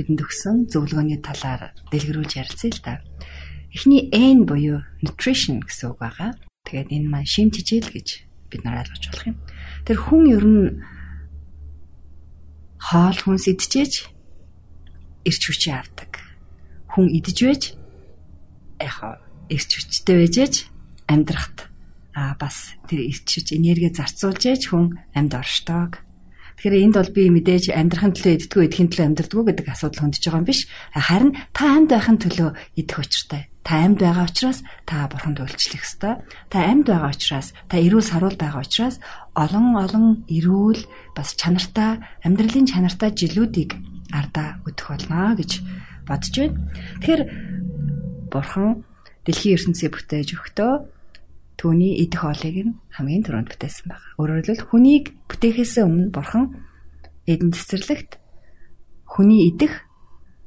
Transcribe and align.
бидэнд 0.00 0.24
өгсөн 0.24 0.56
зөвлөгөөний 0.72 1.20
талаар 1.20 1.76
дэлгэрүүлж 1.92 2.32
ярилцъя 2.40 2.72
л 2.72 2.80
да. 2.80 2.94
Эхний 3.76 4.08
N 4.08 4.48
буюу 4.48 4.80
nutrition 5.04 5.60
гэсэн 5.60 5.92
үг 5.92 6.00
байгаа. 6.00 6.34
Тэгээд 6.64 6.88
энэ 6.88 7.08
маань 7.12 7.28
шим 7.28 7.52
тижэл 7.52 7.92
гэж 7.92 8.08
бид 8.48 8.64
нар 8.64 8.80
ойлгож 8.80 9.04
болох 9.12 9.28
юм. 9.28 9.36
Тэр 9.84 9.98
хүн 10.00 10.24
ер 10.32 10.44
нь 10.48 10.64
хоол 12.80 13.18
хүнс 13.20 13.46
идчихэж 13.46 13.92
эрч 15.28 15.42
хүчээ 15.44 15.76
авдаг. 15.76 16.18
Хүн 16.90 17.06
идэж 17.14 17.38
байж 17.44 17.62
яхаа 18.80 19.20
эрч 19.52 19.70
хүчтэй 19.76 20.16
байжээж 20.26 20.54
амьдрахт 21.06 21.70
а 22.16 22.34
бас 22.40 22.74
тэр 22.88 23.06
эрч 23.06 23.28
хүч 23.28 23.54
энерги 23.54 23.92
зарцуулж 23.92 24.42
яж 24.48 24.62
хүн 24.72 24.98
амьд 25.14 25.36
оршдог 25.36 26.02
Тэгэхээр 26.60 26.92
энд 26.92 26.96
бол 27.00 27.12
би 27.16 27.22
мэдээж 27.32 27.72
амьдрахын 27.72 28.12
төлөө 28.20 28.32
иддгүү 28.36 28.62
идэхин 28.68 28.88
төлөө 28.92 29.06
амьдрдгүү 29.08 29.44
гэдэг 29.48 29.66
асуудал 29.72 30.00
хөндөж 30.04 30.22
байгаа 30.28 30.40
юм 30.44 30.48
биш. 30.52 30.60
Харин 30.92 31.32
та 31.56 31.64
амьд 31.72 31.88
байхын 31.88 32.18
төлөө 32.20 32.50
идэх 32.76 33.00
учиртай. 33.00 33.48
Та 33.64 33.80
амьд 33.80 34.04
байгаа 34.04 34.28
учраас 34.28 34.60
та 34.84 35.08
бурханд 35.08 35.40
үйлчлэх 35.40 35.80
ёстой. 35.80 36.20
Та 36.52 36.58
амьд 36.60 36.92
байгаа 36.92 37.16
учраас 37.16 37.56
та 37.64 37.80
эрүүл 37.80 38.04
саруул 38.04 38.36
байгаа 38.36 38.60
учраас 38.60 39.00
олон 39.32 39.72
олон 39.80 40.06
эрүүл 40.28 40.84
бас 41.16 41.32
чанартай 41.40 42.04
амьдралын 42.28 42.68
чанартай 42.68 43.08
жилүүдийг 43.16 43.80
ардаа 44.12 44.60
өдөх 44.68 44.84
болно 44.84 45.32
гэж 45.40 45.64
бодож 46.04 46.34
байна. 46.44 46.60
Тэгэхээр 47.00 47.22
бурхан 48.28 48.84
дэлхийн 49.24 49.56
ертөнцийг 49.56 49.96
бүтээж 49.96 50.28
өгтөө 50.36 50.72
түүний 51.60 52.00
идэх 52.00 52.24
хоолыг 52.24 52.56
нь 52.56 52.72
хамгийн 52.88 53.20
түрүүнд 53.28 53.52
бүтээсэн 53.52 53.92
байна. 53.92 54.08
Өөрөөр 54.16 54.40
хэлбэл 54.48 54.68
хүнийг 54.72 55.04
бүтээхээс 55.28 55.84
өмнө 55.84 56.08
бурхан 56.08 56.56
эдэн 57.28 57.52
цэцэрлэгт 57.52 58.16
хүний 59.04 59.52
идэх 59.52 59.84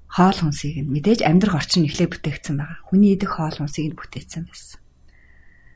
хоол 0.09 0.33
хүнсийг 0.33 0.81
нь 0.81 0.89
мэдээж 0.89 1.21
амьдрах 1.21 1.61
орчин 1.61 1.85
эхлээ 1.85 2.09
бүтээгдсэн 2.09 2.57
байгаа. 2.57 2.81
Хүний 2.89 3.13
идэх 3.13 3.37
хоол 3.37 3.53
хүнсийг 3.53 3.93
нь 3.93 3.99
бүтээсэн 4.01 4.49
байсан. 4.49 4.81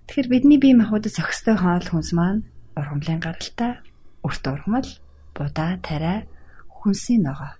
Тэгэхээр 0.10 0.30
бидний 0.34 0.58
бие 0.58 0.74
махбодод 0.74 1.14
зохистой 1.14 1.54
хоол 1.54 1.86
хүнс 1.86 2.18
маань 2.18 2.42
ургамлын 2.74 3.22
гаралтай, 3.22 3.78
өрт 4.26 4.44
ургамал, 4.50 4.90
будаа, 5.38 5.78
тариа, 5.86 6.26
хүнсийн 6.66 7.30
ногоо. 7.30 7.54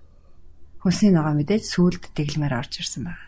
Хүнсийн 0.82 1.14
ногоо 1.14 1.34
мэдээж 1.38 1.62
сүулт 1.62 2.10
дэглэмээр 2.14 2.58
орж 2.58 2.82
ирсэн 2.82 3.06
байна. 3.06 3.27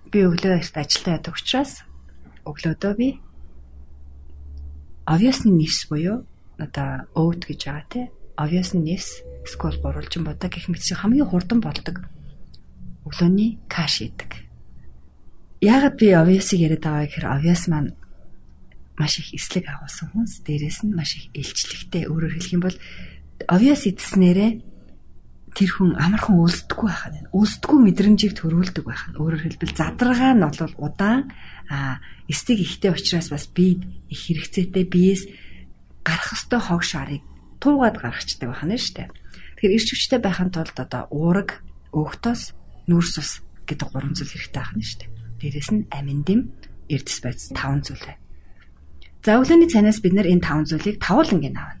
би 0.11 0.19
өглөө 0.27 0.59
эрт 0.59 0.75
ажилдаа 0.75 1.17
ядаг 1.17 1.35
учраас 1.39 1.87
өглөөдөө 2.43 2.93
би 2.99 3.09
obviously 5.07 5.51
нэрс 5.55 5.87
буюу 5.87 6.27
одоо 6.59 7.07
oat 7.15 7.47
гэж 7.47 7.59
байгаа 7.65 7.85
тий. 7.89 8.05
Obviously 8.37 8.83
нэрс 8.83 9.23
скол 9.47 9.75
гурвалжин 9.81 10.23
бодог 10.23 10.51
гэх 10.51 10.67
мэт 10.67 10.83
хамгийн 10.83 11.27
хурдан 11.27 11.59
болдог 11.63 12.05
өглөөний 13.07 13.59
каш 13.67 14.03
идэг. 14.05 14.45
Яагаад 15.61 15.95
би 15.97 16.13
obvious-ыг 16.13 16.59
яриад 16.59 16.83
байгаа 16.83 17.05
гэхээр 17.07 17.31
obvious 17.31 17.63
маань 17.69 17.95
маш 18.97 19.17
их 19.19 19.33
эслэг 19.33 19.65
агуулсан 19.65 20.09
хүнс 20.13 20.45
дээрээс 20.45 20.85
нь 20.85 20.93
маш 20.93 21.17
их 21.17 21.25
илчлэгтэй 21.33 22.05
өөрөөр 22.05 22.33
хэлэх 22.37 22.53
юм 22.53 22.63
бол 22.65 22.77
obvious 23.49 23.89
идснээрээ 23.89 24.51
тэр 25.51 25.69
хүн 25.71 25.99
амархан 25.99 26.39
үлсдэггүй 26.39 26.87
байхад 26.87 27.13
байна. 27.15 27.29
Үлсдэггүй 27.35 27.79
мэдрэмжийг 27.83 28.33
төрүүлдэг 28.39 28.85
байх 28.87 29.03
нь. 29.11 29.19
Өөрөөр 29.19 29.43
хэлбэл 29.43 29.75
задрага 29.75 30.31
нь 30.31 30.43
бол 30.43 30.75
удаан 30.79 31.27
а 31.67 31.99
эстиг 32.31 32.63
ихтэй 32.63 32.91
учраас 32.95 33.27
бас 33.27 33.51
би 33.51 33.83
их 34.07 34.19
хэрэгцээтэй 34.31 34.85
биес 34.87 35.27
гарах 36.07 36.31
ёстой 36.31 36.61
хог 36.63 36.83
шарыг 36.87 37.21
туугаад 37.59 37.99
гаргачдаг 37.99 38.47
байна 38.47 38.79
шүү 38.79 38.95
дээ. 38.95 39.09
Тэгэхээр 39.59 39.75
ирч 39.75 39.87
хүчтэй 39.91 40.19
байхын 40.23 40.49
тулд 40.55 40.77
одоо 40.79 41.03
уураг, 41.11 41.61
өөхтөс, 41.91 42.55
нүрс 42.87 43.15
ус 43.19 43.31
гэдэг 43.67 43.87
гурван 43.91 44.15
зүйл 44.15 44.31
хэрэгтэй 44.31 44.63
байна 44.63 44.81
шүү 44.87 44.99
дээ. 45.03 45.11
Дээрээс 45.39 45.69
нь 45.75 45.83
амин 45.91 46.21
дэм, 46.25 46.41
эрдэс 46.89 47.19
байц 47.21 47.41
таван 47.51 47.83
зүйл. 47.83 48.17
За 49.21 49.37
өглөөний 49.37 49.69
цанаас 49.69 50.01
бид 50.01 50.15
нэр 50.15 50.31
энэ 50.31 50.41
таван 50.41 50.65
зүйлийг 50.65 50.97
тавуулангийн 50.97 51.59
авна. 51.59 51.80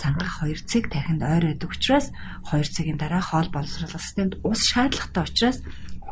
цангах 0.00 0.44
2 0.44 0.64
цаг 0.66 0.92
тархинд 0.92 1.22
ойр 1.22 1.44
байдаг 1.52 1.70
учраас 1.70 2.12
2 2.48 2.64
цагийн 2.68 2.98
дараа 3.00 3.20
хоол 3.20 3.48
боловсруулах 3.52 4.00
системд 4.00 4.40
ус 4.42 4.60
шаардлагатай 4.64 5.24
учраас 5.24 5.58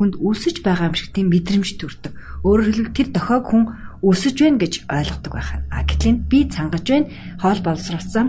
хүнд 0.01 0.17
өсөж 0.17 0.65
байгаа 0.65 0.89
юм 0.89 0.95
шиг 0.97 1.13
тийм 1.13 1.29
мэдрэмж 1.29 1.77
төрдөг. 1.77 2.13
Өөрөөр 2.41 2.67
хэлбэл 2.73 2.97
тэр 2.97 3.09
дохойг 3.13 3.45
хүн 3.45 3.63
өсөж 4.01 4.35
байна 4.41 4.57
гэж 4.57 4.73
ойлгодог 4.89 5.33
байх. 5.37 5.51
А 5.69 5.85
гэтэл 5.85 6.25
би 6.25 6.49
цангаж 6.49 6.85
байна, 6.89 7.11
хоол 7.37 7.61
боловсруулсан 7.61 8.27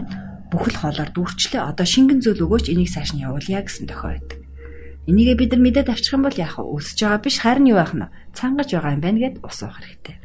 бүхэл 0.53 0.77
хоолоор 0.77 1.11
дүүрчлээ. 1.17 1.65
Одоо 1.65 1.87
шингэн 1.89 2.21
зүйл 2.21 2.45
өгөөч 2.45 2.69
энийг 2.69 2.93
цааш 2.93 3.17
нь 3.17 3.25
явуулъя 3.25 3.65
гэсэн 3.65 3.89
дохой 3.89 4.21
байдаг. 4.21 4.39
Энийгээ 5.09 5.37
бид 5.41 5.51
нар 5.57 5.63
мэдээд 5.65 5.89
авчих 5.89 6.13
юм 6.13 6.29
бол 6.29 6.37
яах 6.37 6.61
вэ? 6.61 6.77
Өсөж 6.77 6.99
байгаа 7.01 7.21
биш 7.25 7.37
харин 7.41 7.73
юу 7.73 7.81
байх 7.81 7.95
нь? 7.97 8.13
Цангаж 8.37 8.69
байгаа 8.69 8.93
юм 8.93 9.03
байна 9.03 9.19
гэд 9.25 9.37
ус 9.41 9.59
уух 9.65 9.81
хэрэгтэй. 9.81 10.17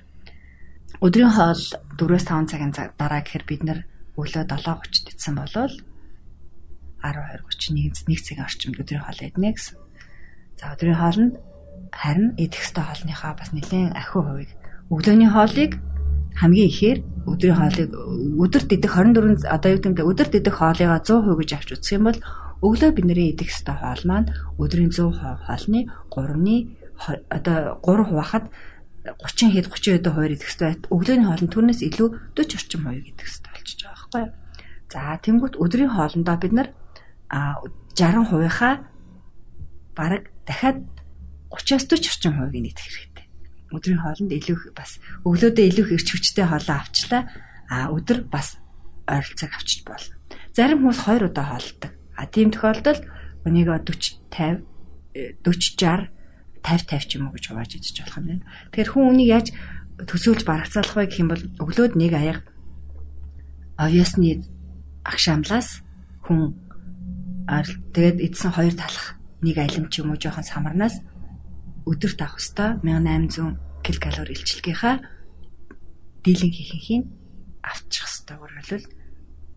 Өдрийн 1.00 1.32
хоол 1.32 1.64
4-5 1.96 2.52
цагийн 2.52 2.74
дараа 2.76 3.22
гэхээр 3.24 3.46
бид 3.48 3.64
нар 3.64 3.80
өглөө 4.18 4.44
7:30-д 4.50 5.14
идсэн 5.14 5.36
болвол 5.38 5.74
12:30 7.06 8.10
1 8.10 8.26
цагийн 8.26 8.46
орчимд 8.46 8.82
өдрийн 8.82 9.06
хоол 9.06 9.22
иднэ 9.22 9.54
гэсэн. 9.54 9.78
За 10.58 10.74
өдрийн 10.74 10.98
хоолнд 10.98 11.34
харин 11.94 12.34
идэх 12.42 12.66
ёстой 12.66 12.84
хоолныхаа 12.84 13.34
бас 13.38 13.54
нэлээд 13.54 13.94
ахиу 13.94 14.26
хувийг 14.26 14.52
өглөөний 14.90 15.30
хоолыг 15.30 15.72
хамгийн 16.42 16.70
ихээр 16.74 17.00
өдрийн 17.30 17.58
хоолыг 17.62 17.90
өдөрт 18.42 18.70
идэх 18.74 18.94
24 18.98 19.46
одоо 19.46 19.70
юу 19.72 19.82
гэмтэй 19.86 20.06
өдөрт 20.06 20.34
идэх 20.40 20.56
хоолыгаа 20.58 21.00
100% 21.06 21.38
гэж 21.38 21.50
авч 21.54 21.70
үзэх 21.78 21.96
юм 21.98 22.06
бол 22.10 22.20
өглөө 22.66 22.92
бидний 22.98 23.30
идэх 23.34 23.54
ёстой 23.54 23.78
хоол 23.78 24.02
маань 24.10 24.32
өдрийн 24.58 24.90
100% 24.90 25.14
хоолны 25.46 25.80
3-ны 26.10 26.56
одоо 27.30 27.78
3 27.86 28.10
хуваахад 28.10 28.46
30 29.06 29.54
хэд 29.54 29.68
30 29.72 30.02
хэд 30.02 30.08
хуваар 30.10 30.34
идэх 30.36 30.50
ёстой. 30.50 30.76
Өглөөний 30.90 31.28
хоолнд 31.30 31.54
түүнээс 31.54 31.82
илүү 31.86 32.10
40 32.34 32.58
орчим 32.58 32.82
хувийг 32.84 33.08
идэх 33.14 33.30
ёстой 33.30 33.52
болчихж 33.54 33.82
байгаа 33.86 33.97
байхгүй 34.08 34.32
юу? 34.32 34.34
За 34.88 35.20
тэнгуут 35.20 35.60
өдрийн 35.60 35.92
хоолндоо 35.92 36.38
бид 36.40 36.54
нар 36.56 36.72
60%-ийнхаа 37.30 38.88
бараг 39.96 40.32
дахиад 40.48 40.88
30-аас 41.52 41.86
40 41.92 42.08
орчим 42.08 42.34
хувийг 42.40 42.72
идэх 42.72 42.88
хэрэгтэй. 42.88 43.26
Өдрийн 43.76 44.00
хоолнд 44.00 44.32
илүү 44.32 44.72
бас 44.72 45.00
өглөөдөө 45.28 45.66
илүү 45.68 45.86
эрч 45.96 46.08
хүчтэй 46.16 46.48
хоолоо 46.48 46.78
авчлаа. 46.80 47.28
А 47.68 47.92
өдөр 47.92 48.24
бас 48.32 48.56
ойролцоог 49.08 49.52
авчиж 49.52 49.84
болно. 49.84 50.16
Зарим 50.56 50.88
хүмүүс 50.88 51.04
2 51.04 51.28
удаа 51.28 51.46
хоолдог. 51.52 51.92
А 52.16 52.24
тийм 52.32 52.56
тохиолдолд 52.56 53.04
өнийг 53.44 53.68
40 53.68 54.24
50 54.32 54.64
40 55.44 55.44
60 55.44 56.16
50 56.64 56.88
50 56.88 57.08
ч 57.08 57.12
юм 57.20 57.28
уу 57.28 57.36
гэж 57.36 57.44
хувааж 57.52 57.72
идэж 57.76 57.96
болох 58.04 58.18
юм 58.20 58.28
байна. 58.28 58.44
Тэгэхээр 58.72 58.92
хүн 58.92 59.08
үнийг 59.12 59.30
яаж 59.36 59.48
төсөөлж 60.08 60.44
барагцаалах 60.48 60.96
вэ 60.96 61.08
гэх 61.08 61.22
юм 61.24 61.30
бол 61.32 61.44
өглөөд 61.64 61.94
нэг 61.96 62.12
аяга 62.16 62.42
овьясны 63.78 64.44
агшаамлаас 65.06 65.82
хүн 66.26 66.58
тэгээд 67.94 68.18
эдсэн 68.26 68.52
хоёр 68.52 68.76
талах 68.76 69.16
нэг 69.42 69.58
алим 69.58 69.88
ч 69.88 70.02
юм 70.02 70.12
уу 70.12 70.20
жоохон 70.20 70.44
самарнаас 70.44 71.00
өдөрт 71.88 72.20
авах 72.20 72.42
хэвээр 72.42 72.84
1800 72.84 73.56
ккал 73.86 74.28
илчилгийнхаа 74.28 74.96
дийлэн 76.26 76.52
хийхин 76.52 77.04
авчих 77.64 78.04
хэвээр 78.04 78.44
үргэлжлэл 78.44 78.88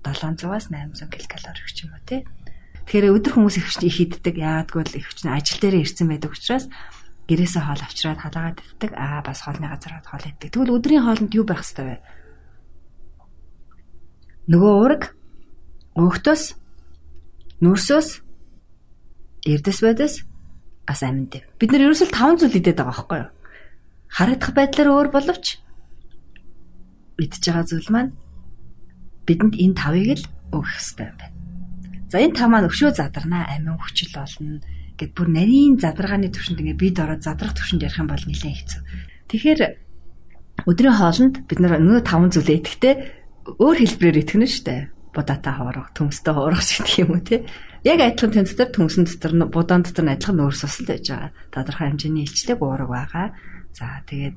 700-аас 0.05 0.71
800 0.71 1.11
ккал 1.11 1.27
гэх 1.51 1.83
юм 1.85 1.93
уу 1.93 2.03
тий. 2.07 2.23
Тэгэхээр 2.87 3.13
өдөр 3.13 3.33
хүмүүс 3.37 3.57
их 3.61 3.69
их 3.85 3.99
иддэг. 4.01 4.35
Яагадгүй 4.41 4.83
л 4.87 4.99
их 4.99 5.09
чинь 5.13 5.35
ажил 5.35 5.61
дээрээ 5.61 5.85
ирсэн 5.85 6.09
байдаг 6.09 6.33
учраас 6.33 6.67
гэрээсээ 7.29 7.63
хоол 7.63 7.83
авчираад 7.85 8.21
халаагаад 8.25 8.59
иддэг. 8.65 8.91
Аа 8.97 9.21
бас 9.21 9.45
хоолны 9.45 9.69
газар 9.69 10.01
хоол 10.09 10.25
иддэг. 10.25 10.49
Тэгвэл 10.51 10.75
өдрийн 10.81 11.05
хоолнд 11.05 11.31
юу 11.37 11.45
байх 11.45 11.63
хэвээр 11.63 11.85
вэ? 11.85 11.97
Нөгөө 14.51 14.73
уураг, 14.83 15.03
өөхтөс, 15.95 16.59
нүрсөөс, 17.63 18.09
эрдэс 19.47 19.79
байдас 19.79 20.15
ас 20.91 21.01
аминд. 21.07 21.39
Бид 21.55 21.71
нар 21.71 21.87
ерөөсөл 21.87 22.11
5 22.11 22.43
зүйл 22.43 22.59
идээд 22.59 22.83
байгаа 22.83 22.91
байхгүй 22.91 23.19
юу? 23.23 23.31
Харагдах 24.11 24.51
байдлаар 24.51 24.91
өөр 24.91 25.09
боловч 25.15 25.63
идж 27.23 27.43
байгаа 27.47 27.63
зүйл 27.63 27.91
маань 27.95 28.11
бидэнд 29.23 29.55
энэ 29.55 29.79
тавыг 29.79 30.19
л 30.19 30.25
өгөх 30.51 30.67
хэрэгтэй 30.67 31.07
юм 31.07 31.17
байна. 31.21 31.37
За 32.11 32.19
энэ 32.19 32.35
тав 32.35 32.49
маань 32.51 32.67
өшөө 32.67 32.91
задарнаа 32.99 33.47
амин 33.55 33.79
хүчил 33.79 34.11
болно 34.19 34.59
гэд 34.99 35.15
бүр 35.15 35.29
нарийн 35.31 35.79
задаргааны 35.79 36.35
төвшөнд 36.35 36.59
ингээ 36.59 36.83
бид 36.83 36.99
ороод 36.99 37.23
задрах 37.23 37.55
төвшөнд 37.55 37.87
ярих 37.87 38.03
юм 38.03 38.11
бол 38.11 38.25
нэлээд 38.27 38.59
хэцүү. 38.59 38.83
Тэгэхээр 39.31 39.61
өдрийн 40.67 40.97
хоолнд 40.99 41.35
бид 41.47 41.59
нар 41.63 41.79
нөгөө 41.79 42.03
таван 42.03 42.35
зүйлээ 42.35 42.59
идэхдээ 42.59 42.95
өөр 43.47 43.77
хэлбэрээр 43.81 44.23
итгэнэ 44.25 44.49
штэ. 44.49 44.91
Будаатаа 45.11 45.55
хоорох, 45.59 45.89
төмстэй 45.97 46.35
хоорох 46.35 46.63
гэдэг 46.63 46.99
юм 47.03 47.11
уу 47.19 47.23
те. 47.25 47.43
Яг 47.83 47.99
адилхан 47.99 48.31
тэн 48.31 48.47
дотор 48.47 48.69
төмсөн 48.71 49.05
дотор 49.09 49.33
будаан 49.51 49.83
дотор 49.83 50.05
нь 50.07 50.15
адилхан 50.15 50.37
нөөц 50.39 50.63
сусал 50.63 50.87
байж 50.87 51.07
байгаа. 51.11 51.31
Тодорхой 51.51 51.87
хэмжээний 51.91 52.25
илчлэг 52.29 52.61
уураг 52.63 52.91
байгаа. 52.93 53.27
За 53.75 54.05
тэгээд 54.07 54.37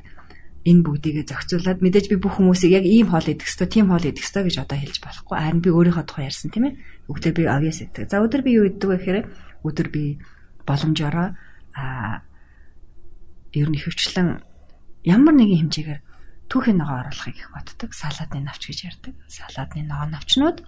энэ 0.63 0.81
бүгдийгээ 0.87 1.25
зохицуулаад 1.27 1.83
мэдээж 1.83 2.07
би 2.07 2.17
бүх 2.17 2.39
хүмүүсийг 2.39 2.71
яг 2.71 2.85
ийм 2.87 3.11
хоол 3.11 3.27
идэх 3.27 3.51
ёстой, 3.51 3.67
тийм 3.67 3.91
хоол 3.91 4.07
идэх 4.07 4.23
ёстой 4.23 4.47
гэж 4.47 4.63
одоо 4.63 4.77
хэлж 4.79 4.97
болохгүй. 5.03 5.35
Харин 5.35 5.59
би 5.59 5.69
өөрийнхөө 5.75 6.05
тухай 6.07 6.25
ярьсан 6.31 6.49
тийм 6.55 6.71
ээ. 6.71 6.79
Өглөө 7.11 7.33
би 7.35 7.43
авьяас 7.43 7.79
идэх. 7.83 8.07
За 8.07 8.23
өдөр 8.23 8.41
би 8.47 8.55
юу 8.55 8.65
иддэг 8.71 8.87
вэ 8.87 8.95
гэхээр 8.95 9.19
өдөр 9.67 9.87
би 9.91 10.23
боломжоор 10.63 11.35
а 11.75 12.23
ер 13.51 13.67
нь 13.67 13.81
хөвчлэн 13.83 14.39
ямар 15.03 15.35
нэгэн 15.35 15.67
хэмжээгээр 15.67 16.01
түүхийн 16.53 16.77
ногоо 16.77 17.01
оруулахыг 17.01 17.33
их 17.33 17.49
боддог. 17.49 17.89
Салаадны 17.97 18.45
навч 18.45 18.69
гэж 18.69 18.79
ярьдаг. 18.93 19.17
Салаадны 19.25 19.89
ногоо 19.89 20.05
навчнууд 20.13 20.61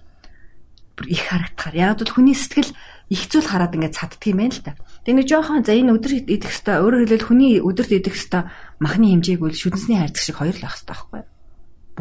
бүр 0.98 1.06
их 1.06 1.30
харагдахаар. 1.30 1.78
Яг 1.78 2.02
бол 2.02 2.10
хүний 2.10 2.34
сэтгэл 2.34 2.74
их 3.14 3.22
зүйл 3.30 3.46
хараад 3.46 3.78
ингээд 3.78 3.94
цаддаг 3.94 4.26
юм 4.26 4.42
байна 4.42 4.58
л 4.58 4.66
та. 4.66 4.74
Тэгээ 5.06 5.18
нэг 5.22 5.30
жоохон 5.30 5.62
за 5.62 5.78
энэ 5.78 5.94
өдөр 5.94 6.14
идэх 6.26 6.50
хэвээр 6.50 6.82
өөрөөр 6.82 7.04
хэлбэл 7.06 7.30
хүний 7.30 7.54
өдөрт 7.62 7.92
идэх 8.02 8.16
хэвээр 8.18 8.50
махны 8.82 9.06
хэмжээг 9.14 9.40
бол 9.46 9.54
шүдэнсний 9.54 9.98
хайрцаг 10.02 10.24
шиг 10.26 10.38
хоёр 10.42 10.58
л 10.58 10.66
ах 10.66 10.74
хэвээр 10.82 10.90
байхгүй. 10.90 11.22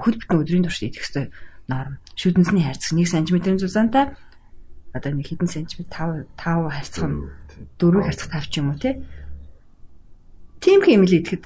Бүхэл 0.01 0.19
бүтэн 0.25 0.41
өдрийн 0.41 0.65
турш 0.65 0.81
идэх 0.81 1.05
хэвээр 1.05 1.29
норм. 1.69 1.95
Шүдэнсний 2.17 2.65
хайрцаг 2.65 2.97
1 2.97 3.05
см-ийн 3.05 3.61
зузаантай 3.61 4.17
одоо 4.95 5.11
нэг 5.13 5.27
хэдэн 5.29 5.51
сантиметр 5.51 5.93
5 5.93 6.33
5 6.39 6.73
харьцах 6.73 7.05
нь 7.05 7.19
4 7.77 8.07
харьцах 8.07 8.31
5 8.31 8.49
ч 8.49 8.55
юм 8.63 8.71
уу 8.71 8.79
тий. 8.79 8.95
Тийм 10.63 10.81
хэмэл 10.81 11.19
идэхэд 11.19 11.45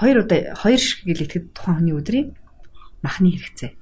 хоёр 0.00 0.24
удаа 0.24 0.56
хоёр 0.56 0.80
шиг 0.80 1.04
гэл 1.04 1.24
идэхэд 1.28 1.52
тухайн 1.52 1.76
хүний 1.84 1.94
өдрийн 1.94 2.28
махны 3.04 3.36
хэрэгцээ. 3.36 3.72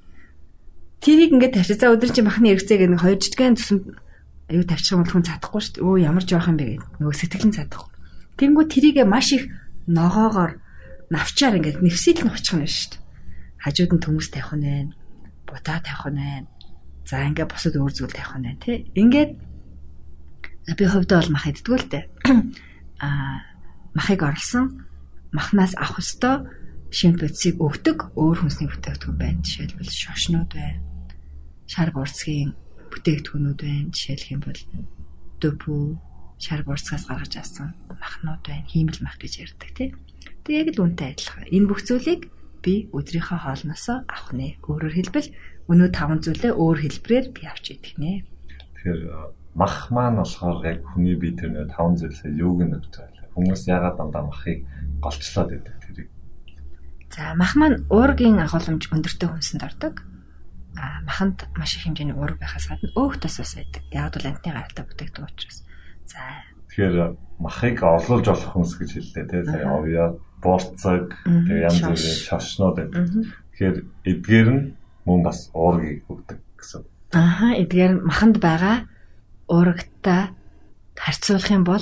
Тэрийг 0.99 1.31
ингээд 1.31 1.55
тавьчих. 1.55 1.79
За 1.79 1.95
өдөр 1.95 2.11
чи 2.11 2.21
махны 2.21 2.51
хэрэгцээ 2.51 2.77
гэх 2.77 2.91
нэг 2.91 3.01
хоёр 3.01 3.17
жижигхэн 3.23 3.55
төсөнд 3.55 3.85
аюу 4.51 4.65
тавьчих 4.67 4.93
юм 4.93 5.01
бол 5.07 5.13
хүн 5.15 5.23
чадахгүй 5.23 5.61
шүү 5.63 5.73
дээ. 5.79 5.85
Өө 5.87 5.95
ямар 6.03 6.25
жоох 6.27 6.51
юм 6.51 6.57
бэ 6.59 6.65
гэдэг. 6.75 6.91
Нөгөө 6.99 7.15
сэтгэлэн 7.15 7.55
чадахгүй. 7.55 7.91
Тэнгүү 8.35 8.65
тэрийгэ 8.67 9.03
маш 9.07 9.31
их 9.31 9.47
ногоогоор 9.87 10.59
навчаар 11.07 11.57
ингээд 11.63 11.79
нэвсэл 11.79 12.27
нь 12.27 12.33
очих 12.35 12.55
нь 12.59 12.67
шүү 12.67 12.89
дээ. 12.99 13.01
Хажууд 13.63 13.91
нь 13.95 14.03
төмөс 14.03 14.27
тавих 14.27 14.51
нь 14.59 14.65
байна. 14.67 14.93
Бутаа 15.47 15.79
тавих 15.79 16.03
нь 16.11 16.19
байна 16.19 16.47
За 17.09 17.25
ингээ 17.25 17.49
босод 17.49 17.73
өөр 17.73 17.89
зүйл 17.89 18.13
тавих 18.13 18.37
нь 18.37 18.45
байна 18.45 18.61
тий. 18.61 18.85
Ингээд 18.93 19.33
би 20.77 20.85
хувьдаа 20.85 21.25
бол 21.25 21.33
мах 21.33 21.49
иддэг 21.49 21.65
л 21.73 21.89
дээ. 21.89 22.05
Аа 23.01 23.41
махыг 23.97 24.21
орлсон 24.21 24.85
махнаас 25.31 25.73
авах 25.77 26.01
ёстой 26.01 26.35
шимт 26.89 27.21
бодисыг 27.21 27.61
өгдөг 27.61 28.17
өөр 28.17 28.37
хүнсний 28.41 28.69
бүтээгдэхүүн 28.69 29.17
байна. 29.17 29.45
Жишээлбэл 29.45 29.93
шошнууд 29.93 30.51
байна. 30.53 30.81
Шар 31.69 31.89
бурцгийн 31.93 32.57
бүтээгдэхүүнүүд 32.89 33.59
байна. 33.61 33.93
Жишээлх 33.93 34.27
юм 34.33 34.41
бол 34.41 34.61
дөпү 35.41 35.73
шар 36.41 36.61
бурцгаас 36.65 37.05
гаргаж 37.05 37.33
авсан 37.37 37.77
махнууд 37.93 38.41
байна. 38.41 38.65
Хиймэл 38.65 39.05
мах 39.05 39.21
гэж 39.21 39.33
ярьдаг 39.45 39.69
тий. 39.77 39.93
Тэг 40.43 40.53
яг 40.55 40.67
л 40.73 40.83
үнтэй 40.89 41.13
адилхан. 41.13 41.45
Энэ 41.53 41.69
бүх 41.69 41.85
зүйлийг 41.85 42.21
би 42.65 42.89
өдрийнхөө 42.89 43.39
хоолноосоо 43.45 43.97
авах 44.09 44.33
нэ. 44.33 44.57
Өөрөөр 44.65 44.95
хэлбэл 44.97 45.29
өнөө 45.69 45.89
таван 45.93 46.19
зүйлээ 46.25 46.53
өөр 46.57 46.77
хэлбэрээр 46.81 47.27
би 47.35 47.41
авч 47.45 47.65
идэх 47.77 47.93
нэ. 48.01 48.25
Тэгэхээр 48.81 49.01
мах 49.53 49.93
маань 49.93 50.19
болохоор 50.19 50.59
яг 50.65 50.79
хүний 50.89 51.15
бие 51.15 51.37
тэр 51.37 51.53
нэг 51.53 51.75
таван 51.75 51.95
зүйлсээ 51.99 52.33
юуг 52.39 52.59
нь 52.65 52.75
өгч 52.75 52.93
байгаа. 52.97 53.18
Хүмүүс 53.35 53.67
ягаад 53.67 53.97
дандаа 53.97 54.23
махыг 54.25 54.65
голчлоод 55.01 55.49
байдаг 55.49 55.75
тэрийг. 55.83 56.09
За 57.09 57.33
мах 57.35 57.55
маань 57.55 57.85
уургийн 57.89 58.39
агуулмж 58.39 58.89
өндөртэй 58.93 59.29
хүнсэнд 59.29 59.63
ордог. 59.63 59.95
А 60.77 61.01
маханд 61.03 61.47
маш 61.57 61.75
их 61.75 61.83
хэмжээний 61.89 62.13
уург 62.13 62.39
байхаас 62.39 62.69
гадна 62.69 62.93
өөх 62.95 63.19
тос 63.19 63.41
ус 63.41 63.57
байдаг. 63.57 63.83
Яг 63.91 64.13
бол 64.13 64.29
амтны 64.29 64.51
гаралтай 64.53 64.85
бүтээгдэхүүн 64.85 65.29
учраас. 65.33 65.59
За 66.05 66.21
тэгэхээр 66.69 66.95
махыг 67.39 67.77
орлуулж 67.83 68.25
болох 68.29 68.51
хүнс 68.53 68.73
гэж 68.77 68.89
хэллээ 68.93 69.25
тий. 69.27 69.41
Сая 69.43 69.67
овья, 69.73 70.05
борцог, 70.43 71.15
тэгээ 71.25 71.65
янз 71.67 71.81
бүрийн 71.81 72.17
шашнууд 72.29 72.75
байдаг. 72.77 73.05
Тэгэхээр 73.57 73.77
эдгээр 74.05 74.49
нь 74.53 74.63
мөн 75.09 75.19
бас 75.25 75.49
уургийг 75.57 76.05
өгдөг 76.05 76.39
гэсэн. 76.59 76.85
Аха 77.17 77.57
эдгээр 77.57 78.05
маханд 78.05 78.37
байгаа 78.37 78.85
уурагтай 79.49 80.29
харьцуулах 80.95 81.49
юм 81.49 81.63
бол 81.65 81.81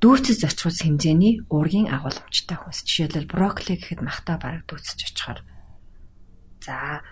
дүүцэж 0.00 0.48
очихус 0.48 0.80
хэмжээний 0.80 1.44
уургийн 1.52 1.92
агуулмжтай 1.92 2.56
хүнс. 2.56 2.88
Жишээлбэл 2.88 3.28
брокколи 3.28 3.76
гэхэд 3.76 4.00
махтаа 4.00 4.40
бараг 4.40 4.64
дүүцэж 4.64 4.98
очихоор. 5.12 5.44
За 6.64 7.04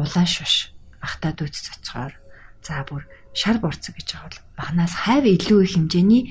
улаан 0.00 0.24
шуш 0.24 0.72
махтаа 1.04 1.36
дүүцэж 1.36 1.64
очихоор. 1.76 2.16
За 2.64 2.80
бүр 2.88 3.04
шар 3.36 3.60
борцог 3.60 3.92
гэж 3.96 4.08
байгаа 4.16 4.28
бол 4.32 4.40
махнаас 4.56 4.94
хайв 5.04 5.24
илүү 5.28 5.60
их 5.68 5.72
хэмжээний 5.76 6.22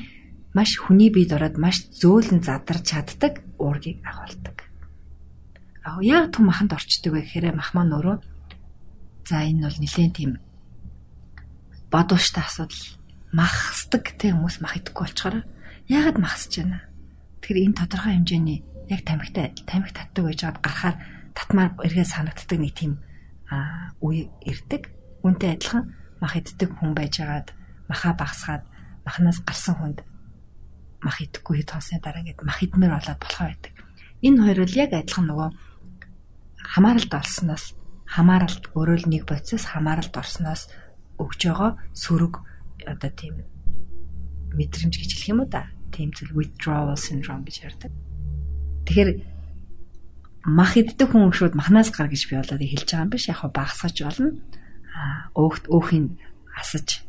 маш 0.57 0.81
хүний 0.81 1.13
биед 1.13 1.33
ороод 1.37 1.61
маш 1.61 1.85
зөөлөн 2.01 2.41
задарч 2.41 2.89
чаддаг 2.89 3.45
уургийг 3.61 4.01
агуулдаг. 4.01 4.65
Аа 5.85 6.01
яг 6.01 6.33
түн 6.33 6.49
маханд 6.49 6.73
орчдөг 6.73 7.13
вэ 7.13 7.21
гэхээр 7.21 7.53
мах 7.53 7.77
маань 7.77 7.93
өөрөө 7.93 8.17
за 9.29 9.45
энэ 9.45 9.61
бол 9.69 9.77
нэлээд 9.77 10.13
тийм 10.17 10.31
бодвоштой 11.93 12.43
асуудал 12.45 12.83
махсдаг 13.29 14.17
тэг 14.17 14.33
хүмүүс 14.33 14.57
мах 14.61 14.77
идэхгүй 14.77 15.05
болчоор 15.05 15.35
яагаад 15.89 16.17
махсаж 16.21 16.53
байна? 16.61 16.85
Тэгэхээр 17.41 17.63
энэ 17.65 17.77
тодорхой 17.81 18.13
хэмжээний 18.13 18.59
яг 18.93 19.01
тамхитай 19.05 19.53
тамхи 19.65 19.93
татдаг 19.93 20.23
байж 20.25 20.39
байгаад 20.45 20.61
гарахаар 20.61 20.95
татмаар 21.33 21.69
эргээ 21.81 22.07
санагддаг 22.07 22.59
нэг 22.61 22.73
тийм 22.77 22.93
үе 24.05 24.29
ирдэг. 24.45 24.93
Үүнтэй 25.25 25.57
адилхан 25.57 25.83
мах 26.21 26.37
иддэг 26.37 26.69
хүн 26.77 26.93
байжгаад 26.93 27.51
маха 27.89 28.13
багсгаад 28.13 28.63
махнаас 29.05 29.41
гарсан 29.41 29.75
хүнд 29.81 29.99
мах 31.01 31.17
идэхгүй 31.23 31.63
хэд 31.63 31.73
хонсны 31.73 31.97
дараа 31.99 32.21
ингээд 32.21 32.45
мах 32.45 32.61
идмээр 32.61 32.93
болоод 32.93 33.19
болохоо 33.19 33.47
байдаг. 33.49 33.73
Энэ 34.21 34.41
хоёр 34.43 34.59
бол 34.61 34.75
яг 34.77 34.91
адилхан 34.93 35.25
нөгөө 35.31 35.49
хамааралд 36.59 37.13
орсноос 37.15 37.65
хамааралд 38.05 38.63
өөрөө 38.75 38.97
л 38.99 39.07
нэг 39.09 39.23
бодисоос 39.25 39.65
хамааралд 39.73 40.13
орсноос 40.13 40.67
өгж 41.17 41.39
байгаа 41.49 41.71
сөрөг 41.95 42.33
одоо 42.83 43.11
тийм 43.15 43.47
мэдрэмж 44.53 44.93
гэж 44.97 45.11
хэлэх 45.13 45.31
юм 45.33 45.41
уу 45.43 45.49
да. 45.49 45.71
Тийм 45.99 46.15
зүйл 46.15 46.31
withdrawal 46.31 46.95
syndrome 46.95 47.43
гэж 47.43 47.55
ярьдаг. 47.67 47.91
Тэгэхээр 48.87 49.11
мах 50.47 50.79
иддэг 50.79 51.11
хүн 51.11 51.35
шууд 51.35 51.59
махнаас 51.59 51.91
гар 51.91 52.07
гэж 52.07 52.23
би 52.31 52.39
болоод 52.39 52.63
хэлж 52.63 52.87
байгаа 52.87 53.03
юм 53.03 53.11
биш. 53.11 53.27
Яг 53.27 53.43
багсгаж 53.51 53.95
болно. 53.99 54.39
Аа 54.95 55.27
өөхт 55.35 55.67
өөхийг 55.67 56.15
асаж 56.55 57.03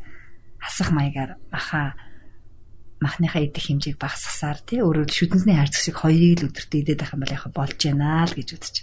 асах 0.59 0.91
маягаар 0.91 1.39
маха 1.55 1.95
махныхаа 2.99 3.47
идэх 3.47 3.71
хэмжээг 3.71 3.97
багасгасаар 3.97 4.59
тий 4.67 4.83
өөрөөр 4.83 5.09
шүдэнсний 5.09 5.57
хайрцаг 5.57 5.83
шиг 5.87 5.97
хоёрыг 6.03 6.43
л 6.45 6.47
өдөртөө 6.51 6.81
идээд 6.83 7.01
байх 7.01 7.15
юм 7.15 7.23
бол 7.23 7.37
яг 7.39 7.45
болж 7.55 7.79
байна 7.81 8.27
л 8.27 8.35
гэж 8.35 8.49
үзэж. 8.59 8.77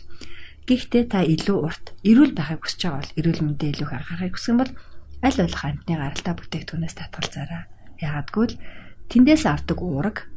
Гэхдээ 0.68 1.04
та 1.12 1.20
илүү 1.22 1.58
урт 1.68 1.86
эрүүл 2.02 2.34
байхыг 2.34 2.66
хүсэж 2.66 2.82
байгаа 2.82 3.00
бол 3.04 3.18
эрүүл 3.20 3.44
мэндэ 3.46 3.66
илүү 3.78 3.88
их 3.88 3.94
анхаарахыг 3.94 4.36
хүсэх 4.36 4.52
юм 4.56 4.60
бол 4.64 4.74
аль 5.22 5.38
болох 5.38 5.64
амтны 5.64 5.94
гаралтай 5.96 6.34
бүтээгдэхүүнээс 6.34 6.96
татгалзаарай. 6.98 7.64
Яагадгүй 8.02 8.46
л 8.48 8.56
тэндээс 9.12 9.44
авдаг 9.48 9.80
уураг 9.82 10.28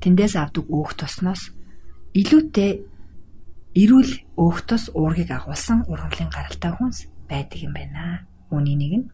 тэндээс 0.00 0.34
авдаг 0.38 0.64
өөх 0.68 0.96
тосноос 0.96 1.52
илүүтэй 2.16 2.70
эрүүл 3.76 4.12
өөх 4.40 4.58
тос 4.64 4.90
уургийг 4.94 5.30
агуулсан 5.30 5.84
ургамлын 5.86 6.32
гаралтай 6.32 6.72
хүнс 6.72 7.06
байдаг 7.28 7.60
юм 7.62 7.74
байна. 7.76 8.24
Үүний 8.50 8.76
нэг 8.80 8.92
нь 8.96 9.06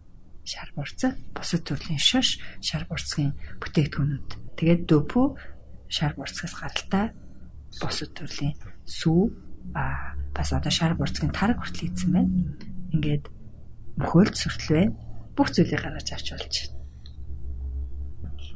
шар 0.47 0.71
бурцаг, 0.77 1.19
бусад 1.35 1.67
төрлийн 1.67 1.99
шош, 1.99 2.39
шар 2.63 2.87
бурцгийн 2.87 3.35
бүтээгдэхүүнүүд. 3.61 4.29
Тэгээд 4.61 4.83
дөпү 4.87 5.21
шар 5.91 6.15
бурцгаас 6.15 6.55
гаралтай 6.55 7.11
бусад 7.83 8.15
төрлийн 8.15 8.55
сүү 8.87 9.33
а 9.75 10.15
бас 10.37 10.53
одоо 10.55 10.71
шар 10.71 10.95
бурцгийн 10.95 11.35
тараг 11.35 11.59
хүртэл 11.59 11.91
ийдсэн 11.91 12.11
байна. 12.15 12.31
Ингээд 12.95 13.27
мөхөөлт 13.99 14.37
сөртлөө 14.39 14.85
бүх 15.35 15.49
зүйлийг 15.51 15.83
гаргаж 15.83 16.09
авч 16.15 16.29
болж 16.31 16.55
байна. 16.63 16.84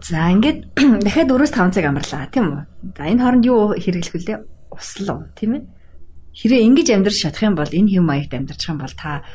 За 0.02 0.30
ингээд 0.30 0.78
дахиад 1.04 1.28
4-5 1.30 1.74
цаг 1.74 1.84
амарлаа 1.90 2.30
тийм 2.30 2.46
үү? 2.54 2.62
За 2.94 3.02
энэ 3.10 3.22
хооронд 3.22 3.44
юу 3.44 3.74
хэрэглэх 3.74 4.14
вүлээ? 4.14 4.38
Услуу 4.70 5.26
тийм 5.34 5.50
ээ? 5.58 5.62
Хэрэг 6.38 6.60
ингэж 6.70 6.88
амьдрах 6.94 7.18
чадах 7.18 7.42
юм 7.42 7.54
бол 7.58 7.66
энэ 7.66 7.90
хэм 7.98 8.04
маягт 8.06 8.32
амьдрах 8.34 8.62
юм 8.62 8.78
бол 8.78 8.94
та 8.94 9.26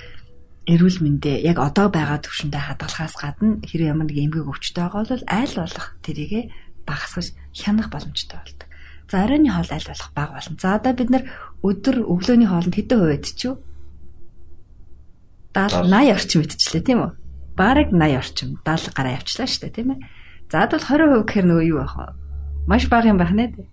эрүүл 0.64 1.04
мэндэ 1.04 1.44
яг 1.44 1.60
одоо 1.60 1.92
байгаа 1.92 2.24
төвшөндөө 2.24 2.64
хадгалахаас 2.64 3.16
гадна 3.20 3.60
хэрэв 3.68 3.92
ямар 3.92 4.08
нэг 4.08 4.18
эмгэг 4.24 4.48
өвчтэй 4.48 4.88
байгаа 4.88 5.04
бол 5.04 5.26
айл 5.28 5.54
болох 5.60 5.88
тэрийгэ 6.00 6.42
багасгаж 6.88 7.28
хянах 7.52 7.92
боломжтой 7.92 8.40
болдог. 8.40 8.68
За 9.12 9.28
оройн 9.28 9.52
хоол 9.52 9.68
аль 9.68 9.90
болох 9.92 10.10
бага 10.16 10.40
болно. 10.40 10.56
За 10.64 10.80
одоо 10.80 10.94
бид 10.96 11.10
нар 11.12 11.24
өдөр 11.60 12.08
өглөөний 12.08 12.48
хоолнд 12.48 12.76
хэдэн 12.80 13.00
хувь 13.04 13.16
идчихв? 13.20 13.60
70 15.52 15.92
80 15.92 16.16
орчим 16.16 16.42
идчихлээ 16.48 16.84
тийм 16.88 17.00
үү? 17.04 17.12
Бараг 17.60 17.92
80 17.92 18.16
орчим 18.24 18.50
70 18.64 18.96
гараа 18.96 19.20
явчлаа 19.20 19.48
шүү 19.52 19.62
дээ 19.68 19.76
тийм 19.76 19.92
ээ. 19.92 20.00
За 20.54 20.70
бол 20.70 20.78
20% 20.78 21.26
гэхээр 21.26 21.48
нөгөө 21.50 21.66
юу 21.66 21.82
байх 21.82 21.98
вэ? 21.98 22.14
Маш 22.70 22.86
бага 22.86 23.10
юм 23.10 23.18
байна 23.18 23.50
дээ. 23.50 23.66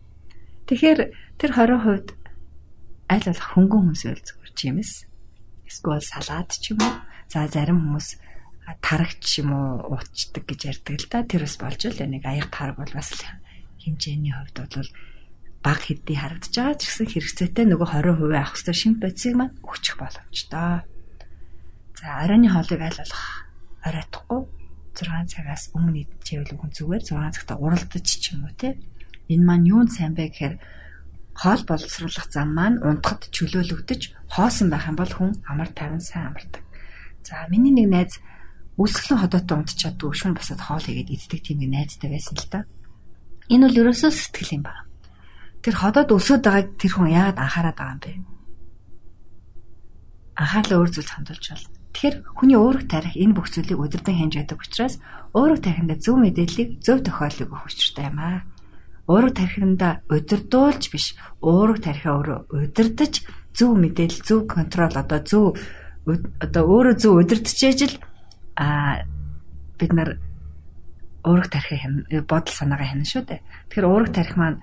Тэгэхээр 0.64 1.00
тэр 1.36 1.50
20% 1.52 2.16
аль 3.04 3.26
болох 3.28 3.48
хөнгөн 3.52 3.82
хүнс 3.92 4.02
байл 4.08 4.24
зүгээр 4.24 4.52
чимэс 4.56 4.92
эсвэл 5.68 6.00
салаад 6.00 6.48
ч 6.56 6.72
юм 6.72 6.80
уу. 6.80 7.04
За 7.28 7.44
зарим 7.52 7.84
хүмүүс 7.84 8.16
тарагч 8.80 9.44
юм 9.44 9.52
уу 9.52 9.92
уучдаг 9.92 10.40
гэж 10.48 10.60
ярьдаг 10.72 10.96
л 11.04 11.08
да. 11.12 11.20
Тэр 11.28 11.44
бас 11.44 11.60
болж 11.60 11.84
л 11.84 12.00
нэг 12.00 12.24
аяг 12.24 12.48
тараг 12.48 12.80
бол 12.80 12.92
бас 12.96 13.12
хэмжээний 13.84 14.32
хувьд 14.32 14.56
бол 14.64 14.88
баг 15.60 15.84
хэдий 15.84 16.16
харагдаж 16.16 16.48
байгаа 16.56 16.80
ч 16.80 16.88
гэсэн 16.88 17.12
хэрэгцээтэй 17.12 17.66
нөгөө 17.68 17.88
20% 17.92 18.24
авах 18.32 18.56
хэрэгтэй 18.56 18.72
шимп 18.80 19.04
бодисыг 19.04 19.36
маань 19.36 19.52
өгчих 19.60 20.00
боломжтой. 20.00 20.80
За 22.00 22.08
оройн 22.24 22.48
хоолыг 22.48 22.80
аль 22.80 23.00
болох 23.04 23.24
оройтхгүй 23.84 24.59
6 24.94 25.30
цагаас 25.32 25.70
өмнө 25.76 26.04
идчихвэл 26.04 26.58
хүн 26.58 26.70
зүгээр 26.74 27.02
6 27.06 27.34
цагта 27.36 27.54
уралдаж 27.56 28.06
ч 28.06 28.34
юм 28.34 28.44
уу 28.46 28.54
те. 28.58 28.76
Энэ 29.30 29.46
маань 29.46 29.68
юунд 29.70 29.90
сайн 29.94 30.14
бэ 30.14 30.28
гэхээр 30.28 30.54
хоол 31.40 31.62
боловсруулах 31.64 32.26
зам 32.28 32.48
маань 32.54 32.82
унтахад 32.82 33.30
чөлөөлөгдөж 33.30 34.02
хоосон 34.34 34.68
байх 34.70 34.90
юм 34.90 34.96
бол 34.98 35.12
хүн 35.14 35.30
амар 35.46 35.70
тайван 35.72 36.02
сайн 36.02 36.34
амардаг. 36.34 36.62
За 37.22 37.46
миний 37.48 37.72
нэг 37.72 37.88
найз 37.88 38.12
өсгөлэн 38.76 39.22
ходоотой 39.22 39.56
унтчихадгүй 39.62 40.10
шүн 40.12 40.34
басаад 40.34 40.60
хоол 40.60 40.84
хийгээд 40.84 41.14
иддэг 41.14 41.40
тийм 41.40 41.58
нэг 41.62 41.70
найзтай 41.70 42.10
байсан 42.10 42.36
л 42.36 42.48
да. 42.50 42.60
Энэ 43.48 43.66
бол 43.68 43.80
ерөөсөө 43.80 44.10
сэтгэл 44.10 44.54
юм 44.58 44.64
байна. 44.66 44.84
Тэр 45.64 45.74
ходоод 45.76 46.10
өсөд 46.12 46.40
байгааг 46.44 46.68
тэр 46.80 46.92
хүн 46.96 47.12
яагаад 47.12 47.38
анхаарад 47.40 47.76
байгаа 47.76 47.94
юм 47.94 48.00
бэ? 48.00 48.12
Анхаарлаа 50.40 50.78
өөр 50.80 50.90
зүйлд 50.92 51.12
хандуулж 51.12 51.44
байна. 51.52 51.79
Тэгэхээр 51.90 52.16
хүний 52.38 52.58
уурах 52.58 52.86
тарих 52.86 53.14
энэ 53.18 53.34
бүх 53.34 53.50
зүйлийг 53.50 53.78
удирдан 53.78 54.16
хянж 54.16 54.34
байдаг 54.38 54.58
учраас 54.62 54.94
уурах 55.34 55.60
тарихында 55.60 55.98
зөв 55.98 56.16
мэдээллийг 56.22 56.80
зөв 56.80 57.02
тохиолыг 57.02 57.50
өгөх 57.50 57.66
учиртай 57.66 58.06
юм 58.08 58.18
аа 58.22 58.46
уурга 59.10 59.42
тархинда 59.42 60.00
удирдуулж 60.08 60.84
биш 60.92 61.18
уурга 61.42 61.82
тархиа 61.90 62.14
өөрөө 62.14 62.38
удирдах 62.54 63.26
зөв 63.58 63.74
мэдээлэл 63.74 64.22
зөв 64.22 64.46
контрол 64.46 64.94
одоо 64.94 65.20
зөв 65.26 65.58
одоо 66.38 66.64
өөрөө 66.70 66.94
зөв 66.94 67.18
удирдахж 67.18 67.60
ижил 67.66 67.94
а 68.54 69.02
бид 69.78 69.92
нар 69.92 70.22
уурга 71.26 71.50
тархи 71.50 71.74
бодол 72.22 72.54
санаагаа 72.54 72.86
хянана 72.86 73.10
шүү 73.10 73.22
дээ. 73.26 73.40
Тэгэхээр 73.66 73.90
уурга 73.90 74.12
тархи 74.14 74.38
маань 74.38 74.62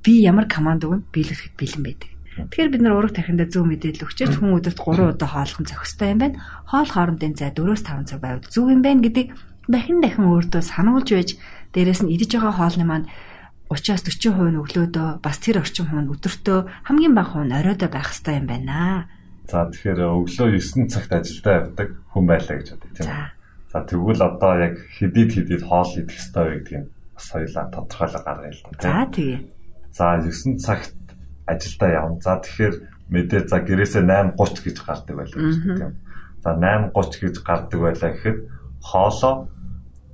би 0.00 0.24
ямар 0.24 0.48
команд 0.48 0.88
өгнө 0.88 1.04
биелүүлэхэд 1.12 1.54
бэлэн 1.60 1.84
байдаг. 1.84 2.15
Тэгэхээр 2.36 2.72
бид 2.72 2.82
нар 2.84 3.00
уурга 3.00 3.16
тархиндаа 3.16 3.48
зөв 3.48 3.64
мэдээлэл 3.64 4.04
өгчөөч 4.04 4.34
хүн 4.36 4.60
өдөрт 4.60 4.76
3 4.76 5.16
удаа 5.16 5.28
хооллох 5.32 5.64
зохистой 5.64 6.12
юм 6.12 6.20
байна. 6.20 6.36
Хоол 6.68 6.90
хоорондын 6.92 7.32
зай 7.32 7.48
4-5 7.56 8.12
цаг 8.12 8.20
байвал 8.20 8.44
зөв 8.44 8.68
юм 8.68 8.84
байна 8.84 9.00
гэдэг 9.00 9.32
дахин 9.72 10.04
дахин 10.04 10.28
өөртөө 10.28 10.60
сануулж 10.60 11.08
байж 11.16 11.30
дээрэс 11.72 12.04
нь 12.04 12.12
идэж 12.12 12.36
байгаа 12.36 12.54
хоолны 12.60 12.84
маань 12.84 13.08
30-аас 13.72 14.04
40% 14.04 14.52
нь 14.52 14.60
өглөөдөө 14.62 15.08
бас 15.24 15.36
тэр 15.40 15.64
орчим 15.64 15.88
хүн 15.90 16.12
өдөртөө 16.12 16.58
хамгийн 16.86 17.16
бага 17.16 17.40
хүн 17.40 17.56
оройдоо 17.56 17.88
байх 17.90 18.12
хэрэгтэй 18.12 18.36
юм 18.38 18.46
байна. 18.46 19.08
За 19.50 19.66
тэгэхээр 19.66 20.00
өглөө 20.06 20.48
9 20.60 20.92
цагт 20.92 21.10
ажилдаа 21.10 21.54
явдаг 21.66 21.88
хүн 22.12 22.24
байлаа 22.28 22.56
гэж 22.60 22.68
бодъё 22.76 22.92
тийм 22.94 23.10
үү? 23.10 23.26
За 23.72 23.78
тэгвэл 23.82 24.22
одоо 24.22 24.52
яг 24.60 24.74
хэдийд 24.98 25.30
хэдийд 25.34 25.62
хоол 25.66 25.90
идэх 25.98 26.14
хэрэгтэй 26.14 26.44
вэ 26.46 26.54
гэдгийг 26.62 26.86
бас 27.16 27.26
хоёлаа 27.32 27.64
тодорхойлоо 27.74 28.22
гаргая 28.22 28.52
л 28.54 28.62
да. 28.62 28.86
За 28.86 28.94
тэгээ. 29.10 29.38
За 29.90 30.04
9 30.22 30.62
цагт 30.62 30.94
ажилдаа 31.46 31.90
явна. 31.90 32.20
За 32.20 32.42
тэгэхээр 32.42 32.74
мэдээ 33.10 33.40
за 33.46 33.58
гэрээсээ 33.62 34.02
8:30 34.02 34.66
гэж 34.66 34.76
гардаг 34.82 35.14
байлаа 35.16 35.40
гэж 35.46 35.56
тийм. 35.62 35.92
За 36.42 36.50
8:30 36.54 37.22
гэж 37.22 37.36
гардаг 37.46 37.80
байлаа 37.80 38.10
гэхэд 38.14 38.38
хоолоо 38.82 39.34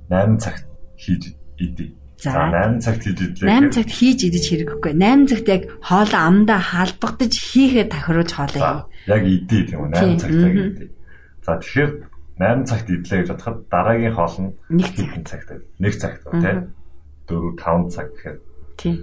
8 0.09 0.37
цагт 0.37 0.65
хийж 0.97 1.33
идэ. 1.57 1.93
За 2.21 2.47
8 2.53 2.79
цагт 2.79 3.01
хийж 3.03 3.19
идлээ. 3.19 3.49
8 3.49 3.73
цагт 3.73 3.91
хийж 3.91 4.19
идэж 4.29 4.45
хэрэггүй. 4.47 4.93
8 4.93 5.27
цагт 5.27 5.47
яг 5.49 5.63
хоолоо 5.81 6.21
амдаа 6.29 6.61
халбагдаж 6.61 7.33
хийхэд 7.33 7.89
тохируулж 7.91 8.31
хоолоо 8.31 8.87
яг 9.09 9.23
идэ 9.25 9.57
тийм 9.67 9.79
үү 9.83 9.89
8 9.91 10.21
цагт 10.21 10.37
яг 10.37 10.55
идэ. 10.55 10.85
За 11.43 11.57
тэгэхээр 11.59 11.91
8 12.39 12.65
цагт 12.69 12.87
идлээ 12.89 13.19
гэж 13.25 13.29
бодоход 13.33 13.57
дараагийн 13.69 14.13
хоол 14.15 14.35
нь 14.41 14.51
Нэг 14.69 14.87
цаг. 14.93 15.05
хэдэн 15.05 15.25
цагт 15.27 15.49
вэ? 15.49 15.57
1 15.81 16.01
цагт 16.01 16.21
тийм 16.29 16.59
4 17.27 17.57
5 17.57 17.89
цаг 17.93 18.07
гэхээр 18.13 18.37
Тийм. 18.77 18.95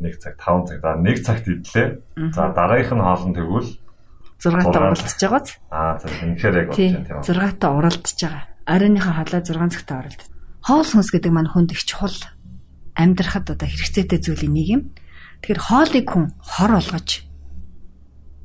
1 0.00 0.18
цаг 0.18 0.34
5 0.40 0.68
цаг. 0.68 0.78
За 0.80 0.96
1 0.96 1.22
цагт 1.22 1.44
идлээ. 1.46 1.88
За 2.32 2.42
дараагийнх 2.56 2.96
нь 2.96 3.04
хоол 3.04 3.24
нь 3.28 3.36
тэгвэл 3.36 3.70
6 4.40 4.72
та 4.72 4.80
уралдаж 4.80 5.12
байгааз. 5.20 5.48
аа 5.68 6.00
за 6.00 6.08
үнэхээр 6.08 6.56
яг 6.56 6.68
бодож 6.72 6.80
байна 6.80 7.04
тийм 7.04 7.16
үү? 7.20 7.28
6 7.28 7.60
та 7.60 7.68
уралдаж 7.76 8.16
байгаа. 8.16 8.44
Оройныхоо 8.64 9.12
хоолой 9.12 9.42
6 9.44 9.74
цагта 9.76 9.92
уралдаж. 10.00 10.28
Хоол 10.64 10.88
хүнс 10.88 11.10
гэдэг 11.12 11.32
маань 11.32 11.52
хүнд 11.52 11.70
их 11.76 11.82
чухал 11.84 12.16
амьдрахад 12.96 13.52
одоо 13.52 13.68
хэрэгцээтэй 13.68 14.20
зүйлийн 14.20 14.54
нэг 14.56 14.68
юм. 14.72 14.82
Тэгэхээр 15.44 15.60
хоолыг 15.60 16.06
хүн 16.08 16.26
хор 16.40 16.72
олгож 16.80 17.08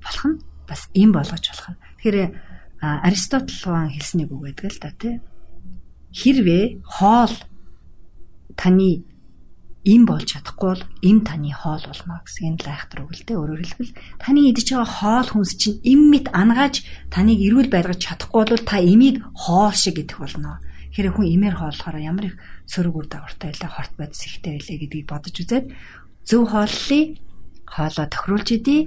болох 0.04 0.26
нь 0.28 0.38
бас 0.68 0.82
им 0.92 1.10
болгож 1.16 1.44
болох 1.48 1.68
нь. 1.72 1.80
Тэгэхээр 2.04 2.20
Аристотл 2.84 3.56
хаан 3.64 3.92
хэлсэн 3.96 4.18
нэг 4.24 4.30
үг 4.36 4.42
байдаг 4.44 4.68
л 4.72 4.80
да 4.84 4.92
тий. 4.96 5.16
Хэрвээ 6.12 6.84
хоол 6.84 7.36
таны 8.56 9.08
им 9.86 10.10
болж 10.10 10.34
чадахгүй 10.34 10.70
бол 10.74 10.84
им 11.06 11.22
таны 11.22 11.54
хоол 11.54 11.84
болно 11.86 12.26
гэсэн 12.26 12.58
энэ 12.58 12.66
лайхтар 12.66 13.06
үг 13.06 13.14
л 13.14 13.22
дээ 13.22 13.38
өөрөөр 13.38 13.62
хэлбэл 13.62 13.94
таны 14.18 14.40
идэж 14.50 14.68
байгаа 14.74 14.90
хоол 14.98 15.30
хүнс 15.30 15.52
чинь 15.62 15.78
им 15.86 16.10
мэт 16.10 16.34
ангааж 16.34 16.82
таныг 17.14 17.38
эрүүл 17.38 17.70
байлгаж 17.70 18.02
чадахгүй 18.02 18.44
бол 18.50 18.66
та 18.66 18.82
имийг 18.82 19.22
хоол 19.38 19.78
шиг 19.78 20.02
идэх 20.02 20.18
болно. 20.18 20.58
Тэгэхээр 20.90 21.14
хүн 21.14 21.28
имээр 21.38 21.56
хооллохоор 21.62 21.98
ямар 22.02 22.26
их 22.34 22.36
сөрөг 22.66 22.96
үр 22.98 23.08
дагавартай 23.14 23.54
байлаа 23.54 23.72
хорт 23.78 23.94
бодис 23.94 24.22
ихтэй 24.26 24.52
байлаа 24.58 24.78
гэдгийг 24.82 25.06
бодож 25.06 25.36
үзээд 25.38 25.66
зөв 26.26 26.42
хооллолыг 26.50 27.08
хоолоо 27.70 28.06
тохируулж 28.10 28.50
идэ 28.58 28.78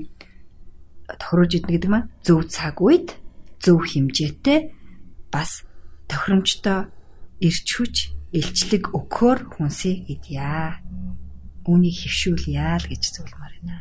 тохируулж 1.14 1.52
идэх 1.62 1.70
гэдэг 1.78 1.90
маань 1.94 2.10
зөв 2.26 2.42
цаг 2.50 2.82
үед 2.82 3.14
зөв 3.62 3.86
хэмжээтэй 3.86 4.74
бас 5.30 5.62
тохиромжтой 6.10 6.90
ирч 7.38 7.68
хүч 7.70 8.17
илчлэг 8.32 8.92
өгөхөөр 8.92 9.38
хүнсийг 9.56 10.04
идья. 10.12 10.80
Үүнийг 11.64 11.96
хөвшүүлье 12.00 12.64
л 12.80 12.84
гэж 12.88 13.02
зөвлөмөр 13.12 13.54
байна. 13.64 13.76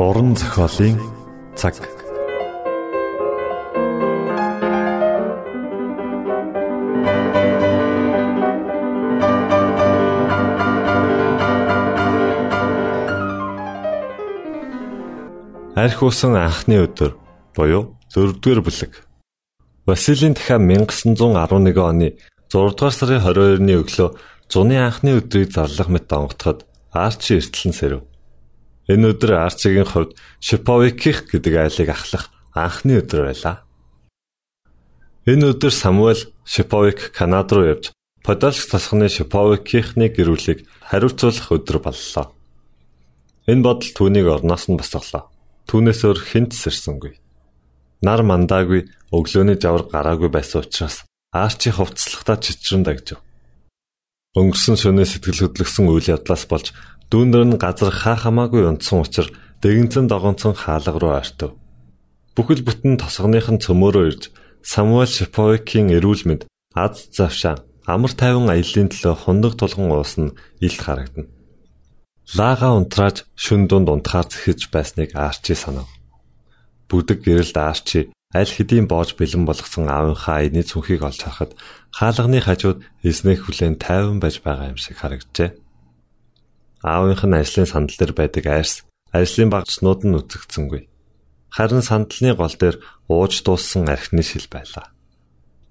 Уран 0.00 0.34
зохиолын 0.36 0.98
цаг. 1.56 2.01
Арх 15.82 15.98
усан 16.06 16.36
анхны 16.38 16.76
өдөр 16.78 17.16
буюу 17.56 17.96
4-р 18.14 18.60
бүлэг. 18.62 19.02
Василийн 19.82 20.34
дахин 20.38 20.70
1911 20.70 21.74
оны 21.82 22.14
6 22.54 22.76
дугаар 22.78 22.94
сарын 22.94 23.18
22-ны 23.18 23.74
өглөө 23.82 24.14
зуны 24.46 24.78
анхны 24.78 25.18
өдрийг 25.18 25.50
зарлах 25.50 25.90
мэт 25.90 26.06
онготоход 26.06 26.62
Арчи 26.94 27.34
эртлэн 27.42 27.74
сэрв. 27.74 28.06
Энэ 28.86 29.10
өдөр 29.10 29.42
Арчигийн 29.42 29.90
хувьд 29.90 30.14
Шиповиких 30.38 31.26
гэдэг 31.34 31.54
айлыг 31.58 31.88
ахлах 31.90 32.30
анхны 32.54 33.02
өдөр 33.02 33.26
байлаа. 33.26 33.66
Энэ 35.26 35.50
өдөр 35.50 35.74
Самуэль 35.74 36.30
Шиповик 36.46 37.10
Канад 37.10 37.50
руу 37.50 37.66
явж 37.66 37.90
Подольск 38.22 38.70
тосгоны 38.70 39.10
Шиповикийнхны 39.10 40.14
гэрүүлийг 40.14 40.62
хариуцуулах 40.78 41.50
өдөр 41.50 41.82
боллоо. 41.82 42.30
Энэ 43.50 43.66
бодол 43.66 43.90
түүнийг 43.90 44.30
орноос 44.30 44.70
нь 44.70 44.78
босголоо. 44.78 45.31
Түүнээс 45.68 46.00
өөр 46.06 46.18
хинт 46.20 46.52
сэрсэнгүй. 46.56 47.18
Нар 48.02 48.22
мандаагүй 48.26 48.90
өглөөний 49.14 49.58
жавар 49.62 49.86
гараагүй 49.92 50.30
байсан 50.32 50.66
учраас 50.66 51.06
Арчи 51.32 51.70
хувцаслагтаа 51.72 52.36
чичрэн 52.36 52.84
дагжив. 52.84 53.22
Өнгөрсөн 54.36 54.76
шөнөө 54.76 55.06
сэтгэл 55.08 55.40
хөдлөсөн 55.48 55.86
үйл 55.88 56.12
явдлаас 56.12 56.44
болж 56.44 56.76
дүүндэр 57.08 57.44
нь 57.48 57.60
газар 57.60 57.88
хаа 57.88 58.16
хамаагүй 58.20 58.68
унтсан 58.68 59.00
учраас 59.04 59.32
дэгэнцэн 59.64 60.08
догонцон 60.12 60.52
хаалга 60.52 60.98
руу 61.00 61.12
ойртов. 61.16 61.56
Бүхэл 62.36 62.64
бүтэн 62.64 63.00
тосгоных 63.00 63.48
нь 63.52 63.62
цөмөөрөө 63.64 64.04
ирж 64.08 64.22
Самуэль 64.64 65.08
Шиповикийн 65.08 65.88
эрүүл 65.96 66.22
мэнд 66.28 66.42
аз 66.72 67.08
завшаа 67.16 67.60
амар 67.84 68.12
тайван 68.12 68.48
аяллаа 68.48 68.88
төлөө 68.88 69.14
хундаг 69.20 69.52
тулган 69.60 69.90
уусна 69.92 70.32
илт 70.60 70.80
харагдана. 70.80 71.28
Лага 72.30 72.70
унтрааж 72.78 73.26
шүн 73.34 73.66
дунд 73.66 73.90
унтахаар 73.90 74.30
зэхэж 74.30 74.70
байсныг 74.70 75.10
Арчи 75.18 75.54
санав. 75.58 75.90
Бүдэг 76.88 77.26
гэрэлд 77.26 77.56
Арчи 77.58 78.14
аль 78.30 78.48
хэдийн 78.48 78.86
боож 78.86 79.18
бэлэн 79.18 79.44
болгосон 79.44 79.90
аавынхаа 79.90 80.40
аяны 80.40 80.62
цүнхийг 80.62 81.02
олж 81.02 81.20
харахад 81.20 81.52
хаалганы 81.90 82.40
хажууд 82.40 82.78
эснэх 83.02 83.44
хүлэн 83.44 83.76
тайван 83.76 84.22
байж 84.22 84.40
байгаа 84.40 84.72
юм 84.72 84.78
шиг 84.80 84.96
харагджээ. 85.02 85.50
Аавынх 86.86 87.26
нь 87.26 87.36
ажлын 87.36 87.68
сандал 87.68 87.98
дээр 87.98 88.14
байдаг 88.16 88.44
айрс 88.46 88.86
ажлын 89.12 89.50
багцнууд 89.52 90.00
нь 90.06 90.16
үзэгдсэнгүй. 90.16 90.88
Харин 91.52 91.82
сандалны 91.84 92.32
гол 92.38 92.54
дээр 92.56 92.76
ууж 93.12 93.44
дууссан 93.44 93.90
архины 93.92 94.24
шил 94.24 94.48
байлаа. 94.48 94.94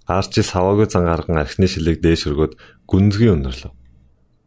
Арчи 0.05 0.45
саваагүй 0.45 0.85
зан 0.91 1.09
гарган 1.09 1.41
архины 1.41 1.65
шилийг 1.65 2.03
дээш 2.05 2.29
өргөд 2.29 2.53
гүнзгий 2.85 3.33
өнөрлөв. 3.33 3.73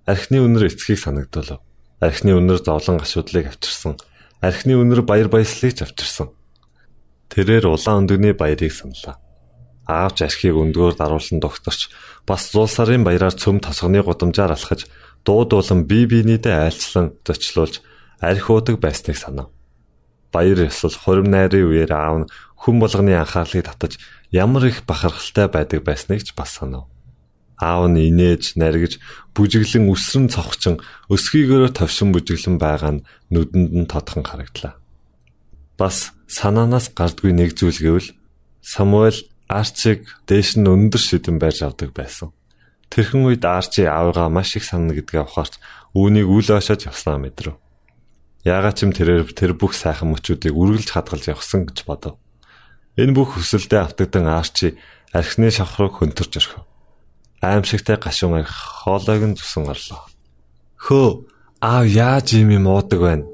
Архины 0.07 0.39
өнөр 0.47 0.71
эцгийг 0.71 1.03
санагдуулав. 1.03 1.65
Архины 2.05 2.37
өнөр 2.37 2.61
зовлон 2.61 3.01
гашуудлыг 3.01 3.49
авчирсан. 3.49 3.97
Архины 4.45 4.77
өнөр 4.77 5.01
баяр 5.09 5.33
баясгалыг 5.33 5.81
авчирсан. 5.89 6.29
Тэрээр 7.33 7.65
улаан 7.73 8.05
өндөгний 8.05 8.37
баярыг 8.37 8.73
саналаа. 8.77 9.17
Аавч 9.89 10.21
архийг 10.21 10.53
өндгөөр 10.53 11.01
даруулсан 11.01 11.41
докторч 11.41 11.89
бас 12.29 12.53
зулсарын 12.53 13.09
баяраар 13.09 13.33
цөм 13.33 13.65
тосгоны 13.65 14.05
гудамжаар 14.05 14.53
алхаж 14.53 14.85
дуудуулан 15.25 15.89
бие 15.89 16.05
биенийдээ 16.05 16.69
айлчлан 16.69 17.17
зочлуулж 17.25 17.81
арх 18.21 18.47
уудаг 18.53 18.77
байсныг 18.85 19.17
санав. 19.17 19.49
Баяр 20.33 20.69
ёсол 20.69 20.93
хурим 20.93 21.29
найрын 21.33 21.69
үеэр 21.69 21.93
аав 21.93 22.17
нь 22.21 22.31
хүн 22.61 22.77
болгоны 22.81 23.17
анхаарлыг 23.17 23.65
татаж 23.65 23.97
ямар 24.29 24.69
их 24.69 24.85
бахархалтай 24.85 25.49
байдаг 25.49 25.81
байсныг 25.85 26.21
ч 26.25 26.37
бас 26.37 26.61
санав. 26.61 26.89
Аав 27.59 27.87
нь 27.91 28.11
инээж, 28.11 28.59
наргиж, 28.59 28.99
бүжиглэн 29.35 29.91
өсрөн 29.91 30.27
цогчин, 30.31 30.83
өсгийгөөрөө 31.11 31.71
товшин 31.75 32.11
бүжиглэн 32.11 32.59
байгаа 32.59 32.93
нь 32.99 33.05
нүдэнд 33.31 33.73
нь 33.75 33.91
тодхон 33.91 34.27
харагдлаа. 34.27 34.75
Бас 35.79 36.15
санаанаас 36.27 36.91
гардгүй 36.95 37.33
нэг 37.35 37.55
зүйл 37.59 37.79
гэвэл 37.79 38.11
Самуэль 38.63 39.29
Арчиг 39.49 40.09
дээш 40.27 40.57
нь 40.57 40.67
өндөр 40.67 41.03
шидэн 41.03 41.37
байж 41.39 41.63
авдаг 41.63 41.93
байсан. 41.93 42.33
Тэрхэн 42.89 43.27
үед 43.29 43.45
Арчи 43.45 43.85
аавыгаа 43.85 44.31
маш 44.33 44.57
их 44.57 44.65
санана 44.65 44.95
гэдгээ 44.97 45.23
ухаарч 45.27 45.61
үүнийг 45.93 46.27
үл 46.31 46.49
ойшож 46.49 46.89
явснаа 46.89 47.21
мэдрэв. 47.21 47.59
Яагаад 48.45 48.77
ч 48.77 48.81
юм 48.89 48.93
тэрээр 48.97 49.31
тэр 49.37 49.53
бүх 49.53 49.77
сайхан 49.77 50.13
мөчүүдийг 50.13 50.55
үргэлж 50.55 50.89
хадгалж 50.93 51.29
явсан 51.33 51.69
гэж 51.69 51.85
бодов. 51.85 52.17
Энэ 52.97 53.13
бүх 53.13 53.37
хүсэлдээ 53.37 53.81
автагдан 53.85 54.27
Арчи 54.29 54.79
архины 55.13 55.51
шавх 55.51 55.77
руу 55.81 55.91
хөнтөрч 55.93 56.33
орхив. 56.41 56.65
Аимшигтай 57.45 57.97
гашуун 58.01 58.41
арх 58.41 58.57
хоолойг 58.85 59.23
нь 59.29 59.37
зүсэн 59.37 59.69
орлоо. 59.69 60.03
Хөө 60.81 61.09
аав 61.61 61.85
яаж 61.85 62.33
юм 62.41 62.49
юм 62.57 62.67
уудаг 62.73 63.01
байна 63.01 63.25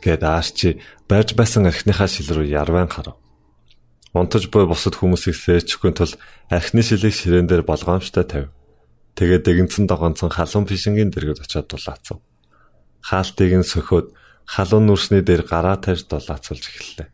гэд 0.00 0.22
Арчи 0.24 0.80
барьж 1.08 1.36
байсан 1.36 1.68
архиныхаа 1.68 2.08
шил 2.08 2.32
рүү 2.32 2.48
ярван 2.48 2.88
харав. 2.88 3.20
Унтаж 4.16 4.48
буй 4.48 4.64
бусад 4.64 4.96
хүмүүсийг 4.96 5.36
сэрчихгүй 5.36 5.92
тул 5.92 6.12
архины 6.48 6.82
шилийг 6.82 7.12
ширээн 7.12 7.48
дээр 7.48 7.62
болгоомжтой 7.68 8.24
тавь. 8.24 8.48
Тэгээд 9.16 9.44
дэгэнцэн 9.44 9.84
догонцон 9.84 10.30
халуун 10.32 10.64
фишингийн 10.64 11.10
дэргэд 11.12 11.44
очиод 11.44 11.68
дулаацав. 11.68 12.22
Хаалтыг 13.04 13.52
нь 13.52 13.68
сөхөөд 13.68 14.16
халуун 14.48 14.86
нүрсний 14.88 15.20
дээр 15.20 15.44
гараа 15.44 15.76
тарьж 15.76 16.08
дулаацуулж 16.08 16.64
эхэллээ. 16.64 17.08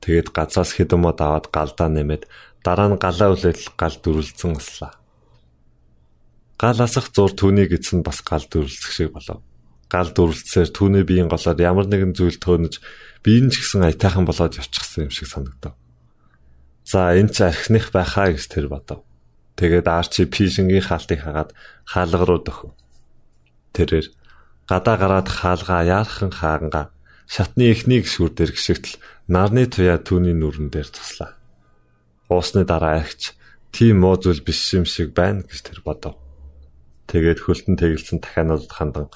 Тэгээд 0.00 0.32
газраас 0.32 0.72
хэдэн 0.72 1.00
мод 1.02 1.20
аваад 1.20 1.52
галдаа 1.52 1.88
нэмээд 1.92 2.26
дараа 2.64 2.88
нь 2.88 2.96
галаа 2.96 3.36
үлээл 3.36 3.76
гал 3.76 3.96
дүрлцэн 4.00 4.56
аслаа. 4.56 5.01
Гал 6.62 6.78
асах 6.78 7.10
зур 7.10 7.34
түүнийг 7.34 7.74
эцэн 7.74 8.06
бас 8.06 8.22
гал 8.22 8.46
дүрлцэх 8.46 8.94
шиг 8.94 9.10
болов. 9.10 9.42
Гал 9.90 10.14
дүрлцсээр 10.14 10.70
түүний 10.70 11.02
биеийн 11.02 11.26
голоор 11.26 11.58
ямар 11.58 11.90
нэгэн 11.90 12.14
зүйл 12.14 12.38
төөнөж 12.38 12.78
биеийн 13.26 13.50
ч 13.50 13.66
гэсэн 13.66 13.82
аятайхан 13.82 14.22
болоод 14.22 14.54
явчихсан 14.62 15.10
юм 15.10 15.12
шиг 15.12 15.26
санагдав. 15.26 15.74
За 16.86 17.18
энэ 17.18 17.34
ч 17.34 17.42
архиных 17.42 17.90
байхаа 17.90 18.30
гэж 18.30 18.46
тэр 18.46 18.70
бодов. 18.70 19.02
Тэгээд 19.58 19.90
Арчи 19.90 20.30
Пишингийн 20.30 20.86
хаалтыг 20.86 21.26
хагаад 21.26 21.50
хаалга 21.82 22.24
руу 22.30 22.40
дөхөв. 22.46 22.70
Тэрээр 23.74 24.06
гадаа 24.70 24.96
гараад 25.02 25.28
хаалгаа 25.34 25.82
яархан 25.82 26.30
хааганга 26.30 26.94
шатны 27.26 27.74
эхнийг 27.74 28.06
шүрдэр 28.06 28.54
гიშгтэл 28.54 29.02
нарны 29.26 29.66
туяа 29.66 29.98
түүний 29.98 30.38
нүрэн 30.38 30.70
дээр 30.70 30.88
туслаа. 30.94 31.34
Уусны 32.30 32.62
дараа 32.62 33.02
агч 33.02 33.34
тийм 33.74 34.06
муу 34.06 34.14
зүйл 34.14 34.46
биш 34.46 34.62
юм 34.78 34.86
шиг 34.86 35.10
байна 35.10 35.42
гэж 35.42 35.58
тэр 35.66 35.82
бодов. 35.82 36.22
Тэгээд 37.12 37.44
хөлтөн 37.44 37.76
тэгэлсэн 37.76 38.24
дахиануудад 38.24 38.72
хандан 38.72 39.06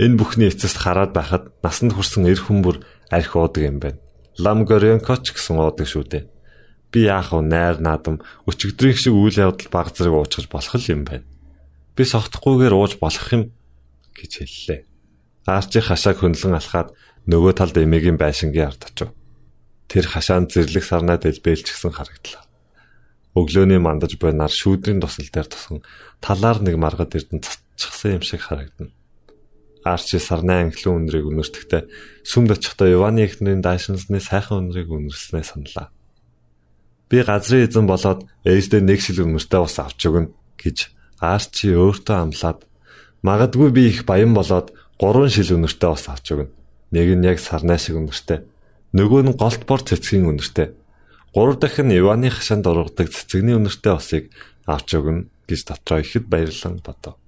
энэ 0.00 0.16
бүхний 0.16 0.48
эцэст 0.48 0.80
хараад 0.80 1.12
байхад 1.12 1.52
насанд 1.60 1.92
хүрсэн 1.92 2.24
эр 2.24 2.40
хүмүүр 2.40 2.80
арх 3.12 3.32
уудаг 3.36 3.62
юм 3.68 3.78
байна. 3.84 4.00
Лам 4.40 4.64
Горенкоч 4.64 5.36
гэсэн 5.36 5.60
уудаг 5.60 5.84
шүү 5.84 6.04
дээ. 6.08 6.24
Би 6.88 7.04
яах 7.04 7.36
вэ 7.36 7.44
найр 7.44 7.84
наадам 7.84 8.24
өчигдрийн 8.48 8.96
шиг 8.96 9.12
үйл 9.12 9.36
явдал 9.36 9.68
баг 9.68 9.92
зэрэг 9.92 10.14
уучгаж 10.16 10.46
болох 10.48 10.80
юм 10.88 11.04
байна. 11.04 11.28
Би 11.92 12.02
согтохгүйгээр 12.08 12.74
ууж 12.74 12.96
болох 12.96 13.28
юм 13.28 13.52
гэж 14.16 14.32
хэллээ. 14.40 14.80
Арчи 15.44 15.84
хашааг 15.84 16.24
хөндлөн 16.24 16.56
алхаад 16.56 16.96
нөгөө 17.28 17.52
талд 17.52 17.76
эмээгийн 17.76 18.16
байшингийн 18.16 18.72
ард 18.72 18.88
очив. 18.88 19.12
Тэр 19.92 20.08
хашаанд 20.08 20.48
зэрлэг 20.48 20.80
сарнаа 20.80 21.20
дэлбэлчихсэн 21.20 21.92
харагдлаа. 21.92 22.43
Өглөөний 23.34 23.82
мандаж 23.82 24.14
буй 24.18 24.30
нар 24.30 24.50
шүүдрийн 24.50 25.02
тусал 25.02 25.26
дээр 25.26 25.48
тусан 25.50 25.82
талаар 26.22 26.62
нэг 26.62 26.78
маргад 26.78 27.18
эрдэн 27.18 27.42
цацчихсан 27.42 28.18
юм 28.18 28.22
шиг 28.22 28.46
харагдана. 28.46 28.94
Арчи 29.82 30.22
сарнаа 30.22 30.62
анхлын 30.64 31.10
үнрийг 31.10 31.26
үнэртэхдээ 31.28 31.82
сүмд 32.22 32.54
очихдоо 32.54 32.88
Иваны 32.88 33.26
эхнэрийн 33.26 33.60
даашинсны 33.60 34.22
сайхан 34.22 34.70
үнрийг 34.70 34.88
үнэрснээ 34.88 35.44
саналаа. 35.44 35.90
Би 37.10 37.20
газрын 37.20 37.66
эзэн 37.66 37.84
болоод 37.90 38.24
ээждээ 38.48 38.80
нэг 38.80 39.02
шил 39.02 39.26
өмөртэй 39.26 39.60
ус 39.60 39.76
авч 39.82 40.00
өгнө 40.08 40.32
гэж 40.56 40.94
Арчи 41.20 41.74
өөртөө 41.74 42.16
амлаад 42.16 42.64
магадгүй 43.26 43.68
би 43.74 43.82
их 43.92 44.06
баян 44.08 44.32
болоод 44.32 44.72
гурван 45.00 45.28
шил 45.28 45.58
өнөртэй 45.58 45.90
ус 45.90 46.06
авч 46.08 46.26
өгнө. 46.32 46.52
Нэг 46.94 47.08
нь 47.18 47.26
яг 47.26 47.38
сарнай 47.42 47.76
шиг 47.76 47.98
өнөртэй. 47.98 48.46
Нөгөө 48.94 49.20
нь 49.26 49.36
голт 49.36 49.62
бор 49.66 49.82
цэцгийн 49.82 50.30
өнөртэй. 50.30 50.72
Гурав 51.34 51.58
дахь 51.58 51.82
нь 51.82 51.90
Иваны 51.98 52.30
хашаанд 52.30 52.66
ургадаг 52.70 53.10
цэцэгний 53.10 53.58
өнөртэй 53.58 53.94
усыг 53.98 54.24
авч 54.70 54.94
өгнө 54.94 55.26
гэж 55.50 55.60
дотроо 55.66 55.98
ихэд 55.98 56.30
баярлан 56.30 56.78
бодов. 56.78 57.18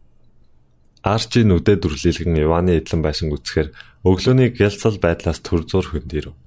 Арчи 1.03 1.43
нүдэ 1.43 1.75
дүрлэлгэн 1.83 2.39
Иваны 2.39 2.79
эдлэн 2.79 3.03
байшин 3.03 3.35
үцхээр 3.35 3.75
өглөөний 4.07 4.55
гялцал 4.55 5.03
байдлаас 5.03 5.43
төр 5.43 5.67
зур 5.67 5.91
хөндөөрөв. 5.91 6.39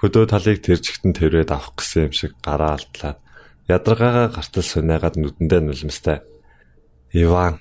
Хөдөө 0.00 0.24
талыг 0.32 0.64
тэржигтэн 0.64 1.12
тэрвэд 1.12 1.52
авах 1.52 1.76
гэсэн 1.76 2.08
юм 2.08 2.12
шиг 2.16 2.32
гараа 2.40 2.80
алдлаад 2.80 3.20
ядаргаагаа 3.68 4.28
гартал 4.32 4.64
сунаагаад 4.64 5.20
нүдэндээ 5.20 5.60
нулимстай. 5.60 6.24
Иван 7.12 7.60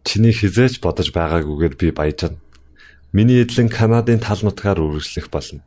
чиний 0.00 0.32
хизээч 0.32 0.80
бодож 0.80 1.12
байгаагүйгээр 1.12 1.74
би 1.76 1.92
баяжна. 1.92 2.40
Миний 3.12 3.44
эдлэн 3.44 3.68
Канадын 3.68 4.18
тал 4.24 4.40
нутгаар 4.40 4.80
үргэлжлэх 4.80 5.28
болно. 5.28 5.60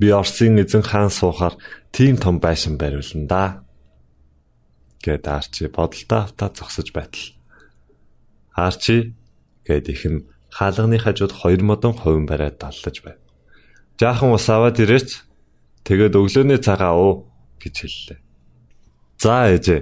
Би 0.00 0.08
Оросын 0.08 0.56
эзэн 0.56 0.82
хаан 0.82 1.12
суухаар 1.12 1.54
тийм 1.92 2.16
том 2.16 2.40
байшин 2.40 2.80
бариулна 2.80 3.28
да. 3.28 3.44
гэд 5.04 5.28
Арчи 5.28 5.68
бодолтой 5.68 6.24
автаа 6.24 6.48
зогсож 6.48 6.88
байтал. 6.96 7.36
Арчи 8.56 9.12
гэд 9.68 9.92
ихэн 9.92 10.24
хаалганы 10.48 10.98
хажууд 10.98 11.32
хоёр 11.36 11.60
модон 11.62 11.92
хувин 11.92 12.24
бариад 12.24 12.56
даллаж 12.56 12.96
байв. 13.04 13.20
Жаахан 14.00 14.32
ус 14.32 14.48
аваад 14.48 14.80
ирээч 14.80 15.30
Тэгээд 15.84 16.14
өглөөний 16.14 16.60
цагаа 16.60 16.94
уу 16.94 17.26
гэж 17.58 17.74
хэллээ. 17.82 18.18
За 19.16 19.48
ээжээ 19.48 19.80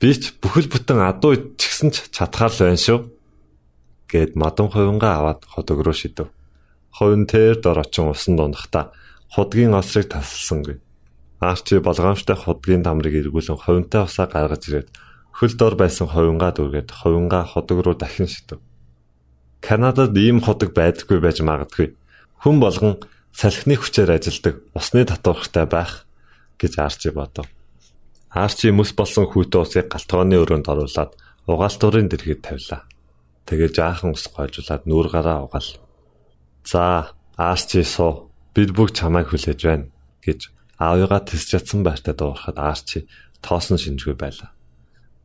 би 0.00 0.10
ч 0.12 0.36
бүхэл 0.38 0.68
бүтэн 0.68 1.00
адуу 1.00 1.56
чигсэн 1.56 1.90
ч 1.90 2.12
чадхаар 2.12 2.52
л 2.52 2.62
байна 2.62 2.80
шүү. 2.80 2.98
Гэт 4.06 4.36
мадам 4.36 4.68
хувингаа 4.68 5.18
аваад 5.24 5.40
ходог 5.48 5.80
руу 5.80 5.96
шидэв. 5.96 6.28
Хувин 6.92 7.24
тэр 7.24 7.58
дор 7.58 7.80
очин 7.80 8.12
усан 8.12 8.36
дундахта 8.36 8.92
худгийн 9.34 9.74
осрыг 9.74 10.08
тасалсангүй. 10.08 10.80
Арчи 11.40 11.78
болгоомжтой 11.78 12.36
худгийн 12.36 12.82
дамрыг 12.82 13.14
эргүүлэн 13.14 13.58
хувинтай 13.60 14.02
усаа 14.04 14.26
гаргаж 14.26 14.62
ирээд 14.68 14.88
хөл 15.38 15.54
дор 15.54 15.74
байсан 15.78 16.10
хувингаа 16.10 16.50
дүргээд 16.50 16.90
хувингаа 16.90 17.44
ходог 17.46 17.78
руу 17.84 17.94
дахин 17.94 18.26
шидэв. 18.26 18.58
Канадад 19.62 20.16
ийм 20.18 20.42
ходог 20.42 20.74
байдаггүй 20.74 21.18
байж 21.22 21.38
магадгүй. 21.46 21.94
Хүн 22.42 22.56
болгон 22.58 22.98
салхины 23.30 23.78
хүчээр 23.78 24.18
ажилдаг 24.18 24.54
усны 24.74 25.06
татвархтай 25.06 25.66
байх 25.66 26.06
гэж 26.58 26.72
Арчи 26.78 27.10
бодов. 27.14 27.46
Арчи 28.34 28.74
мөс 28.74 28.90
болсон 28.98 29.30
хүүтэн 29.30 29.62
усыг 29.62 29.86
галтгооны 29.90 30.36
өрөөнд 30.42 30.66
оруулаад 30.66 31.12
угаалтурын 31.46 32.10
дэргэд 32.10 32.42
тавилаа. 32.42 32.82
Тэгээ 33.46 33.70
жаахан 33.72 34.12
ус 34.12 34.26
гойжуулаад 34.28 34.84
нүүр 34.84 35.06
гараа 35.08 35.46
угаал. 35.46 35.70
За, 36.66 37.14
Арчи 37.38 37.82
суу. 37.86 38.27
Бид 38.58 38.74
бүгд 38.74 38.98
чамайг 38.98 39.30
хүлээж 39.30 39.60
байна 39.62 39.86
гэж 40.18 40.50
аавыгаа 40.82 41.22
тисч 41.22 41.54
чадсан 41.54 41.86
байртаа 41.86 42.10
дуурахад 42.10 42.58
Арчи 42.58 43.06
тоосон 43.38 43.78
шинжгүй 43.78 44.18
байлаа. 44.18 44.50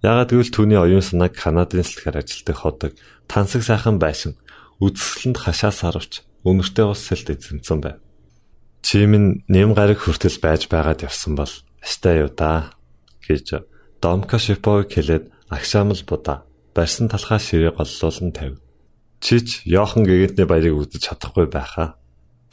Ягаад 0.06 0.30
гэвэл 0.30 0.54
түүний 0.54 0.78
оюун 0.78 1.02
санааг 1.02 1.34
Канадын 1.34 1.82
сэлхээр 1.82 2.22
ажилтдаг 2.22 2.58
ходог 2.62 2.94
тансаг 3.26 3.66
сайхан 3.66 3.98
байшин 3.98 4.38
үзэсгэлэнд 4.86 5.42
хашаас 5.42 5.82
харвч 5.82 6.22
Өмнөртэй 6.46 6.86
ус 6.86 7.02
сэлд 7.02 7.34
эзэмсэн 7.34 7.82
байв. 7.82 7.98
Чи 8.86 9.02
минь 9.10 9.42
нэм 9.50 9.74
гараг 9.74 9.98
хүртэл 10.06 10.38
байж 10.38 10.70
байгаад 10.70 11.02
явсан 11.02 11.34
бол 11.34 11.50
астай 11.82 12.22
юу 12.22 12.30
да 12.30 12.70
гэж 13.26 13.66
Домка 13.98 14.38
Шипог 14.38 14.94
хэлээд 14.94 15.34
агшаамл 15.50 16.06
будаа 16.06 16.46
барьсан 16.78 17.10
талхаа 17.10 17.42
ширээ 17.42 17.74
голлуулан 17.74 18.30
тавь. 18.30 18.62
Чич 19.26 19.66
Йохан 19.66 20.06
гэгэнтний 20.06 20.46
баярыг 20.46 20.78
үзэж 20.86 21.02
чадахгүй 21.08 21.50
байхаа. 21.50 21.98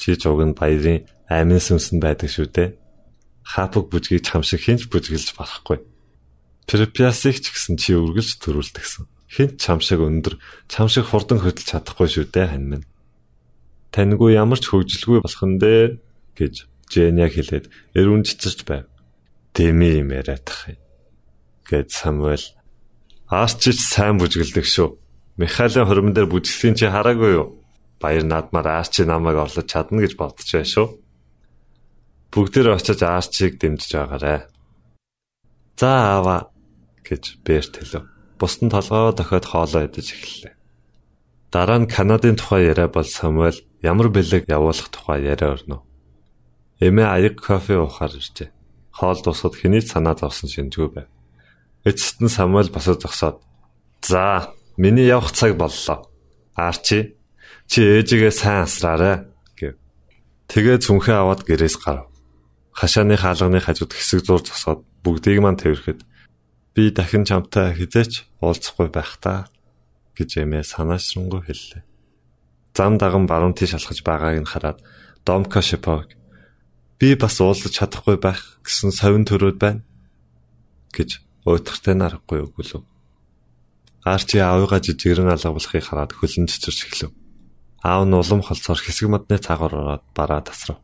Чич 0.00 0.24
уг 0.24 0.40
нь 0.40 0.56
баярын 0.56 1.04
амин 1.28 1.60
сүмсэнд 1.60 2.00
байдаг 2.00 2.32
шүү 2.32 2.48
дээ. 2.48 2.68
Хапог 3.44 3.92
бүжгийг 3.92 4.24
чам 4.24 4.40
шиг 4.40 4.64
хинч 4.64 4.88
бүжгэлж 4.88 5.36
болохгүй. 5.36 5.84
Препиасыг 6.64 7.36
ч 7.44 7.52
гэсэн 7.52 7.76
чи 7.76 7.92
үргэлж 7.92 8.40
төрүүлдэгсэн. 8.40 9.04
Хинч 9.28 9.60
чам 9.60 9.84
шиг 9.84 10.00
өндөр, 10.00 10.40
чам 10.72 10.88
шиг 10.88 11.12
хурдан 11.12 11.44
хөдөлж 11.44 11.68
чадахгүй 11.68 12.08
шүү 12.08 12.32
дээ 12.32 12.48
хань 12.48 12.68
минь. 12.72 12.88
Таньгүй 13.92 14.40
ямар 14.40 14.56
ч 14.56 14.72
хөвжлгүй 14.72 15.20
болох 15.20 15.44
нь 15.44 15.60
дээ 15.60 16.00
гэж 16.40 16.54
Жэня 16.90 17.30
хэлээд 17.30 17.70
эрүүн 17.94 18.26
цэцэрч 18.26 18.66
байв. 18.66 18.90
Тэми 19.54 20.02
юм 20.02 20.10
яриадах 20.10 20.74
юм. 20.74 20.80
гэд 21.70 21.94
Самуэль 21.94 22.50
Аарчич 23.30 23.78
сайн 23.78 24.18
бүжгэлдэг 24.18 24.66
шүү. 24.66 24.98
Михаилын 25.38 25.86
хормон 25.86 26.14
дээр 26.14 26.26
бүжгэлхийн 26.26 26.74
чи 26.74 26.90
хараагүй 26.90 27.30
юу? 27.38 27.60
Баяр 28.00 28.24
наадмаар 28.24 28.80
Аарчи 28.80 29.04
намайг 29.04 29.36
орлож 29.36 29.66
чадна 29.68 30.00
гэж 30.00 30.16
бодож 30.16 30.48
байна 30.48 30.72
шүү. 30.72 30.88
Бүгдээр 32.32 32.72
очиж 32.72 33.00
Аарчиг 33.04 33.60
дэмжиж 33.60 33.92
байгаарэ. 33.92 34.48
За 35.76 36.16
аава 36.16 36.48
гэж 37.04 37.44
Берт 37.44 37.76
хэлв. 37.76 38.08
Бусдын 38.40 38.72
толгоо 38.72 39.12
дохиод 39.12 39.44
хоолоо 39.44 39.84
идэж 39.84 40.16
эхэллээ. 40.16 40.54
Дараа 41.52 41.78
нь 41.82 41.90
Канадын 41.90 42.40
тухай 42.40 42.72
яриа 42.72 42.88
бол 42.88 43.04
Самуэль 43.04 43.60
ямар 43.82 44.08
бэлэг 44.08 44.48
явуулах 44.48 44.88
тухай 44.88 45.26
яриа 45.28 45.52
өрнө. 45.58 45.84
Эмээ 46.80 47.04
аяг 47.04 47.36
кофе 47.42 47.76
уухаар 47.82 48.16
иржээ. 48.16 48.48
Хоол 48.96 49.20
дуусахад 49.20 49.60
хэний 49.60 49.84
санаа 49.84 50.16
зовсон 50.16 50.48
шинжгүй 50.48 50.88
байв. 50.88 51.08
Эцэст 51.84 52.24
нь 52.24 52.32
Самуэль 52.32 52.72
босоо 52.72 52.96
зогсоод 52.96 53.42
"За, 54.00 54.54
миний 54.76 55.04
явах 55.04 55.32
цаг 55.32 55.58
боллоо. 55.60 56.08
Арчи, 56.54 57.19
чи 57.70 57.80
ээжигээ 57.87 58.35
сайн 58.35 58.66
асраарай" 58.66 59.16
гэв. 59.54 59.78
Тэгээ 60.50 60.76
зүнхээ 60.83 61.16
аваад 61.22 61.46
гэрээс 61.46 61.76
гарав. 61.78 62.11
Хашааны 62.74 63.14
хаалганы 63.14 63.62
хажууд 63.62 63.94
хэсэг 63.94 64.26
зур 64.26 64.42
зогсоод 64.42 64.83
бүгдийг 65.06 65.38
мань 65.38 65.61
тэрхэд 65.62 66.02
би 66.74 66.90
дахин 66.90 67.22
чамтай 67.22 67.78
хизээч 67.78 68.26
уулзахгүй 68.42 68.88
байх 68.90 69.14
та 69.22 69.46
гэж 70.18 70.42
эмээ 70.42 70.66
санаашрангуй 70.66 71.46
хэллээ 71.46 71.83
зам 72.74 72.98
даган 72.98 73.26
баруун 73.26 73.54
тийш 73.54 73.74
алхаж 73.74 73.98
байгааг 74.02 74.40
нь 74.40 74.50
хараад 74.52 74.78
Домка 75.26 75.61
Шипог 75.61 76.09
би 76.98 77.14
бас 77.14 77.37
уулзах 77.40 77.72
чадахгүй 77.76 78.16
байх 78.16 78.40
гэсэн 78.64 78.90
совин 78.94 79.24
төрөөд 79.26 79.59
байна 79.61 79.83
гэж 80.96 81.20
уйтгартай 81.44 81.94
нарахгүй 81.98 82.38
өгүүлв. 82.46 82.85
Арчи 84.04 84.38
аавыгаа 84.40 84.80
жижигрэн 84.80 85.28
алгавлахыг 85.35 85.85
хараад 85.85 86.12
хөлн 86.16 86.46
чичирч 86.48 86.88
эхлэв. 86.88 87.12
Аав 87.82 88.04
нь 88.04 88.16
улам 88.16 88.40
холцоор 88.44 88.80
хэсэг 88.80 89.08
модны 89.08 89.36
цаагаар 89.40 89.74
ороод 89.74 90.04
бараа 90.12 90.40
тасрав. 90.44 90.78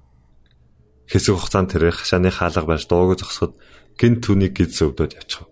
Хэсэг 1.07 1.37
хугацаанд 1.37 1.71
тэр 1.73 1.93
хашааны 1.93 2.33
хаалга 2.33 2.65
барьж 2.65 2.89
дууг 2.89 3.21
зогсоход 3.21 3.55
гинт 4.01 4.25
түүнийг 4.25 4.57
гид 4.57 4.73
зөвдөд 4.73 5.17
явчихв. 5.21 5.49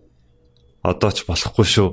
Одоо 0.81 1.11
ч 1.13 1.25
болохгүй 1.29 1.65
шүү. 1.65 1.89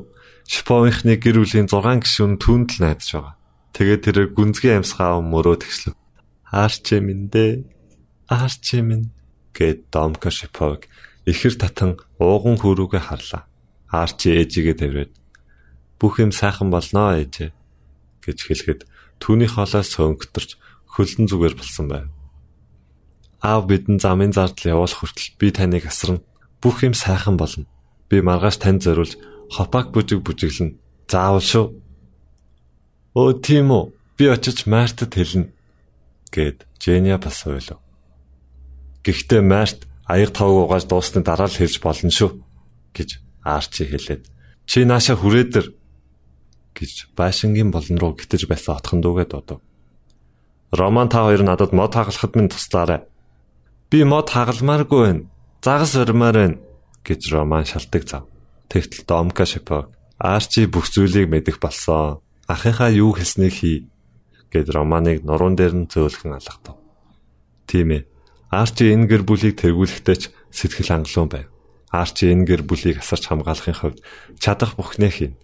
Шиповынхны 0.49 1.21
гэр 1.21 1.45
бүлийн 1.45 1.69
6 1.69 2.03
гишүүн 2.03 2.37
түүнд 2.41 2.69
л 2.77 2.83
найдаж 2.83 3.09
байгаа. 3.13 3.35
Тэгээд 3.73 4.05
тэр 4.05 4.19
гүнзгий 4.37 4.73
амьсгаа 4.77 5.21
мөрөө 5.21 5.57
тэгслэв. 5.65 5.95
Аарч 6.53 6.87
минь 7.01 7.29
дээ. 7.33 7.65
Аарч 8.29 8.67
минь 8.85 9.13
гэд 9.57 9.89
Домка 9.93 10.29
Шипог 10.29 10.89
ихэр 11.25 11.55
татан 11.57 12.01
ууган 12.19 12.59
хөрүүгээ 12.59 13.03
харлаа. 13.09 13.47
Арчи 13.89 14.33
ээжигээ 14.33 14.77
тавираад 14.77 15.13
бүх 16.01 16.19
юм 16.19 16.33
сайхан 16.33 16.73
болноо 16.73 17.21
ээжээ 17.21 17.51
гэж 18.25 18.39
хэлэхэд 18.43 18.81
түүний 19.23 19.47
хоолоос 19.47 19.95
сөнгөтөрч 19.95 20.51
хөлдөн 20.91 21.31
зүгээр 21.31 21.55
болсон 21.55 21.87
байв. 21.87 22.07
Аав 23.39 23.71
бидэн 23.71 24.03
замын 24.03 24.35
зардал 24.35 24.75
явуулах 24.75 24.99
хүртэл 24.99 25.39
би 25.39 25.55
таныг 25.55 25.87
асарна. 25.87 26.27
Бүх 26.59 26.83
юм 26.83 26.95
сайхан 26.95 27.39
болно. 27.39 27.71
Би 28.11 28.19
маргааш 28.19 28.59
танд 28.59 28.83
зориулж 28.83 29.15
хопак 29.55 29.95
бүжиг 29.95 30.27
бүжиглэн. 30.27 30.79
Заавал 31.07 31.43
шүү. 31.43 31.67
Өө 33.15 33.31
тийм 33.43 33.71
үү. 33.71 33.95
Би 34.19 34.27
очиж 34.27 34.67
Мартад 34.67 35.15
хэлнэ 35.15 35.51
гэд 36.33 36.67
Женя 36.79 37.19
бас 37.19 37.47
ойлов. 37.47 37.79
Гэхдээ 39.05 39.43
Март 39.43 39.87
аяг 40.07 40.31
тавг 40.33 40.67
угааж 40.67 40.87
дуусны 40.89 41.23
дараа 41.23 41.47
л 41.47 41.59
хэлж 41.59 41.83
болно 41.83 42.11
шүү 42.11 42.31
гэж 42.97 43.21
Арчи 43.45 43.85
хэлээд 43.85 44.31
чи 44.67 44.85
нааша 44.87 45.19
хүрээдэр 45.19 45.67
гэж 46.75 47.13
байшингийн 47.17 47.71
болон 47.71 47.97
руу 47.99 48.13
гитэж 48.17 48.49
байсан 48.49 48.77
отхон 48.77 49.01
дүүгээ 49.01 49.29
дуудав. 49.29 49.61
Роман 50.73 51.09
та 51.09 51.29
хоёр 51.29 51.43
надад 51.45 51.73
мод 51.73 51.95
хагалахад 51.95 52.37
минь 52.37 52.49
туслаарай. 52.49 53.01
Би 53.91 54.05
мод 54.05 54.31
хагалмааргүй 54.31 55.01
байна. 55.05 55.27
Загас 55.61 55.95
өрмөр 55.95 56.37
байна 56.37 56.57
гэж 57.05 57.21
Роман 57.33 57.65
шалтгаан 57.69 58.09
зав. 58.09 58.25
Тэгтэл 58.73 59.05
Домка 59.05 59.45
Шипо 59.45 59.93
Арчи 60.23 60.71
бүх 60.71 60.87
зүйлийг 60.87 61.27
мэдэх 61.27 61.59
болсон. 61.59 62.23
Ахынхаа 62.47 62.95
юу 62.95 63.11
хэлснийг 63.11 63.59
хий 63.59 63.91
гэд 64.55 64.71
Романыг 64.71 65.27
нуруунд 65.27 65.59
дээр 65.59 65.75
нь 65.75 65.91
зөөлхөн 65.91 66.39
алгатав. 66.39 66.79
Тийм 67.67 67.91
ээ. 67.91 68.07
Арчи 68.47 68.95
энэ 68.95 69.11
гэр 69.11 69.27
бүлийг 69.27 69.59
тэргүүлэхдээ 69.59 70.17
ч 70.23 70.31
сэтгэл 70.55 71.03
хангалуун 71.03 71.27
байв. 71.27 71.47
Арчи 71.91 72.31
энэ 72.31 72.47
гэр 72.47 72.63
бүлийг 72.63 73.03
асарч 73.03 73.27
хамгаалахын 73.27 73.75
хувьд 73.75 73.99
чадах 74.39 74.79
бүхнээ 74.79 75.11
хийн. 75.11 75.35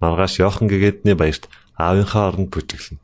Маргааш 0.00 0.40
Йохан 0.40 0.66
гэгээдний 0.68 1.14
баярт 1.14 1.48
аавынхаа 1.76 2.32
оронд 2.32 2.48
бүжиглэнэ. 2.48 3.00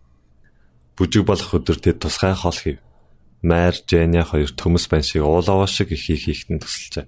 Бүжиг 0.96 1.28
болох 1.28 1.52
өдөр 1.52 1.76
тэд 1.76 2.00
тусгай 2.00 2.32
хол 2.32 2.56
хийв. 2.56 2.80
Майр, 3.44 3.76
Женя 3.84 4.24
хоёр 4.24 4.48
төмөс 4.56 4.88
бан 4.88 5.04
шиг 5.04 5.22
уулаваа 5.22 5.68
шиг 5.68 5.92
ихийг 5.92 6.24
хийхтэн 6.24 6.56
тусалжээ. 6.56 7.06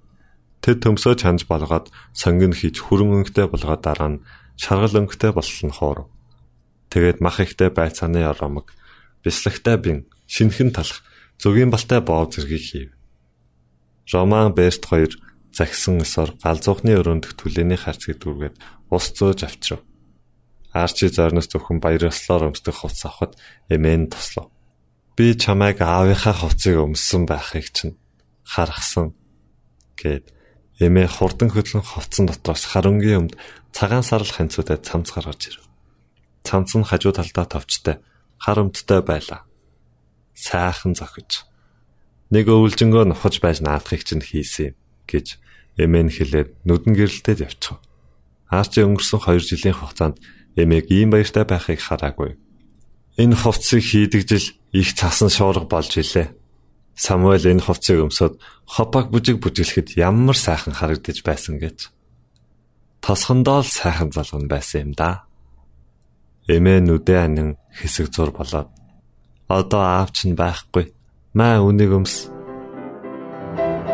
Тэд 0.60 0.78
төмсөө 0.84 1.16
чанж 1.16 1.48
болгоод 1.48 1.88
сонгон 2.12 2.52
хийж 2.52 2.84
хүрэн 2.84 3.24
өнгөтэй 3.24 3.48
болгоод 3.48 3.80
дараа 3.80 4.10
нь 4.12 4.22
шаргал 4.60 5.08
өнгөтэй 5.08 5.32
болсон 5.32 5.72
хоор. 5.72 6.12
Тэгээд 6.92 7.24
мах 7.24 7.40
ихтэй 7.40 7.72
байцааны 7.72 8.28
оромог, 8.28 8.76
бислэгтэй 9.24 9.76
бин, 9.80 9.98
шинхэн 10.28 10.76
талах, 10.76 11.00
зөгийн 11.40 11.72
балтай 11.72 12.04
боов 12.04 12.34
зэргийг 12.36 12.64
хийв. 12.64 12.90
Роман 14.12 14.52
Берт 14.52 14.84
хоёр 14.84 15.12
загсан 15.52 16.04
өсөр 16.04 16.36
галзуухны 16.42 16.92
өрөөндөх 17.00 17.34
түлээний 17.40 17.80
харцгийг 17.80 18.20
дүүргээд 18.20 18.56
ус 18.92 19.06
зөөж 19.16 19.40
авчрав. 19.44 19.80
Арчи 20.72 21.08
зорноос 21.08 21.48
зөвхөн 21.48 21.80
баярлалаар 21.80 22.52
өмсдөх 22.52 22.76
хувцас 22.84 23.08
авахд 23.08 23.40
эмээн 23.72 24.12
тослоо. 24.12 24.52
Би 25.16 25.34
чамайг 25.34 25.80
аавынхаа 25.80 26.36
хувцсыг 26.36 26.76
өмссөн 26.76 27.24
байхыг 27.24 27.72
чинь 27.72 27.96
харгасан 28.44 29.16
гэд 29.96 30.30
эмээ 30.78 31.08
хурдан 31.08 31.50
хөдлөн 31.50 31.82
хувцсан 31.82 32.28
дотроос 32.28 32.68
харангийн 32.68 33.26
өмд 33.26 33.32
цагаан 33.72 34.04
сарл 34.04 34.28
ханцуудад 34.28 34.84
цамц 34.84 35.10
гаргаж 35.10 35.40
ирв. 35.48 35.64
Цамц 36.44 36.76
нь 36.76 36.86
хажуу 36.86 37.16
талдаа 37.16 37.48
товчтой 37.48 37.96
хар 38.38 38.62
өмдтэй 38.62 39.00
байлаа. 39.02 39.48
Сайхан 40.36 40.94
зохиж. 40.94 41.48
Нэг 42.30 42.46
өвлжөнгөө 42.46 43.10
нухаж 43.10 43.40
байж 43.42 43.58
наадахыг 43.64 44.06
чинь 44.06 44.22
хийсэн 44.22 44.70
юм 44.70 44.76
гэж 45.08 45.40
эмээн 45.80 46.12
хэлээд 46.12 46.68
нүдэн 46.68 46.92
гэрэлтэд 46.92 47.38
явчихв. 47.48 47.80
Арчи 48.52 48.84
өнгөрсөн 48.84 49.20
2 49.24 49.40
жилийн 49.48 49.76
хугацаанд 49.76 50.16
эмээг 50.56 50.92
ийм 50.92 51.10
баяртай 51.12 51.44
байхыг 51.48 51.80
хараагүй. 51.80 52.36
Энэ 53.16 53.36
хувцсыг 53.36 53.82
хийдэг 53.82 54.22
жил 54.28 54.46
их 54.72 54.94
цасан 54.94 55.30
шуурга 55.32 55.66
болж 55.66 55.96
илээ. 55.96 56.34
Самуэль 56.94 57.50
энэ 57.50 57.64
хувцсыг 57.64 57.98
өмсөд 58.04 58.42
хопаг 58.66 59.10
бүжиг 59.10 59.38
бүжиглэхэд 59.42 59.96
ямар 59.96 60.36
сайхан 60.36 60.74
харагдаж 60.74 61.22
байсан 61.22 61.58
гэж. 61.62 61.90
Тосхондоо 63.00 63.62
л 63.62 63.70
сайхан 63.70 64.10
залган 64.10 64.46
байсан 64.50 64.90
юм 64.90 64.92
да. 64.98 65.24
Эмээ 66.48 66.80
нүдээ 66.82 67.18
анин 67.22 67.56
хэсэг 67.70 68.10
зур 68.10 68.30
болоод 68.34 68.68
одоо 69.48 69.82
аав 69.82 70.12
чинь 70.12 70.36
байхгүй. 70.36 70.92
Маа 71.34 71.62
үнийг 71.64 71.92
өмс 71.92 72.28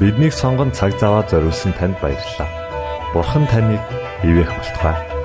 Биднийг 0.00 0.32
сонгон 0.32 0.70
цаг 0.72 0.92
зав 0.98 1.12
аваад 1.12 1.30
зориулсан 1.30 1.72
танд 1.78 1.96
баярлалаа. 2.00 2.48
Бурхан 3.12 3.44
таныг 3.52 3.82
ивээх 4.24 4.50
болтугай. 4.56 5.21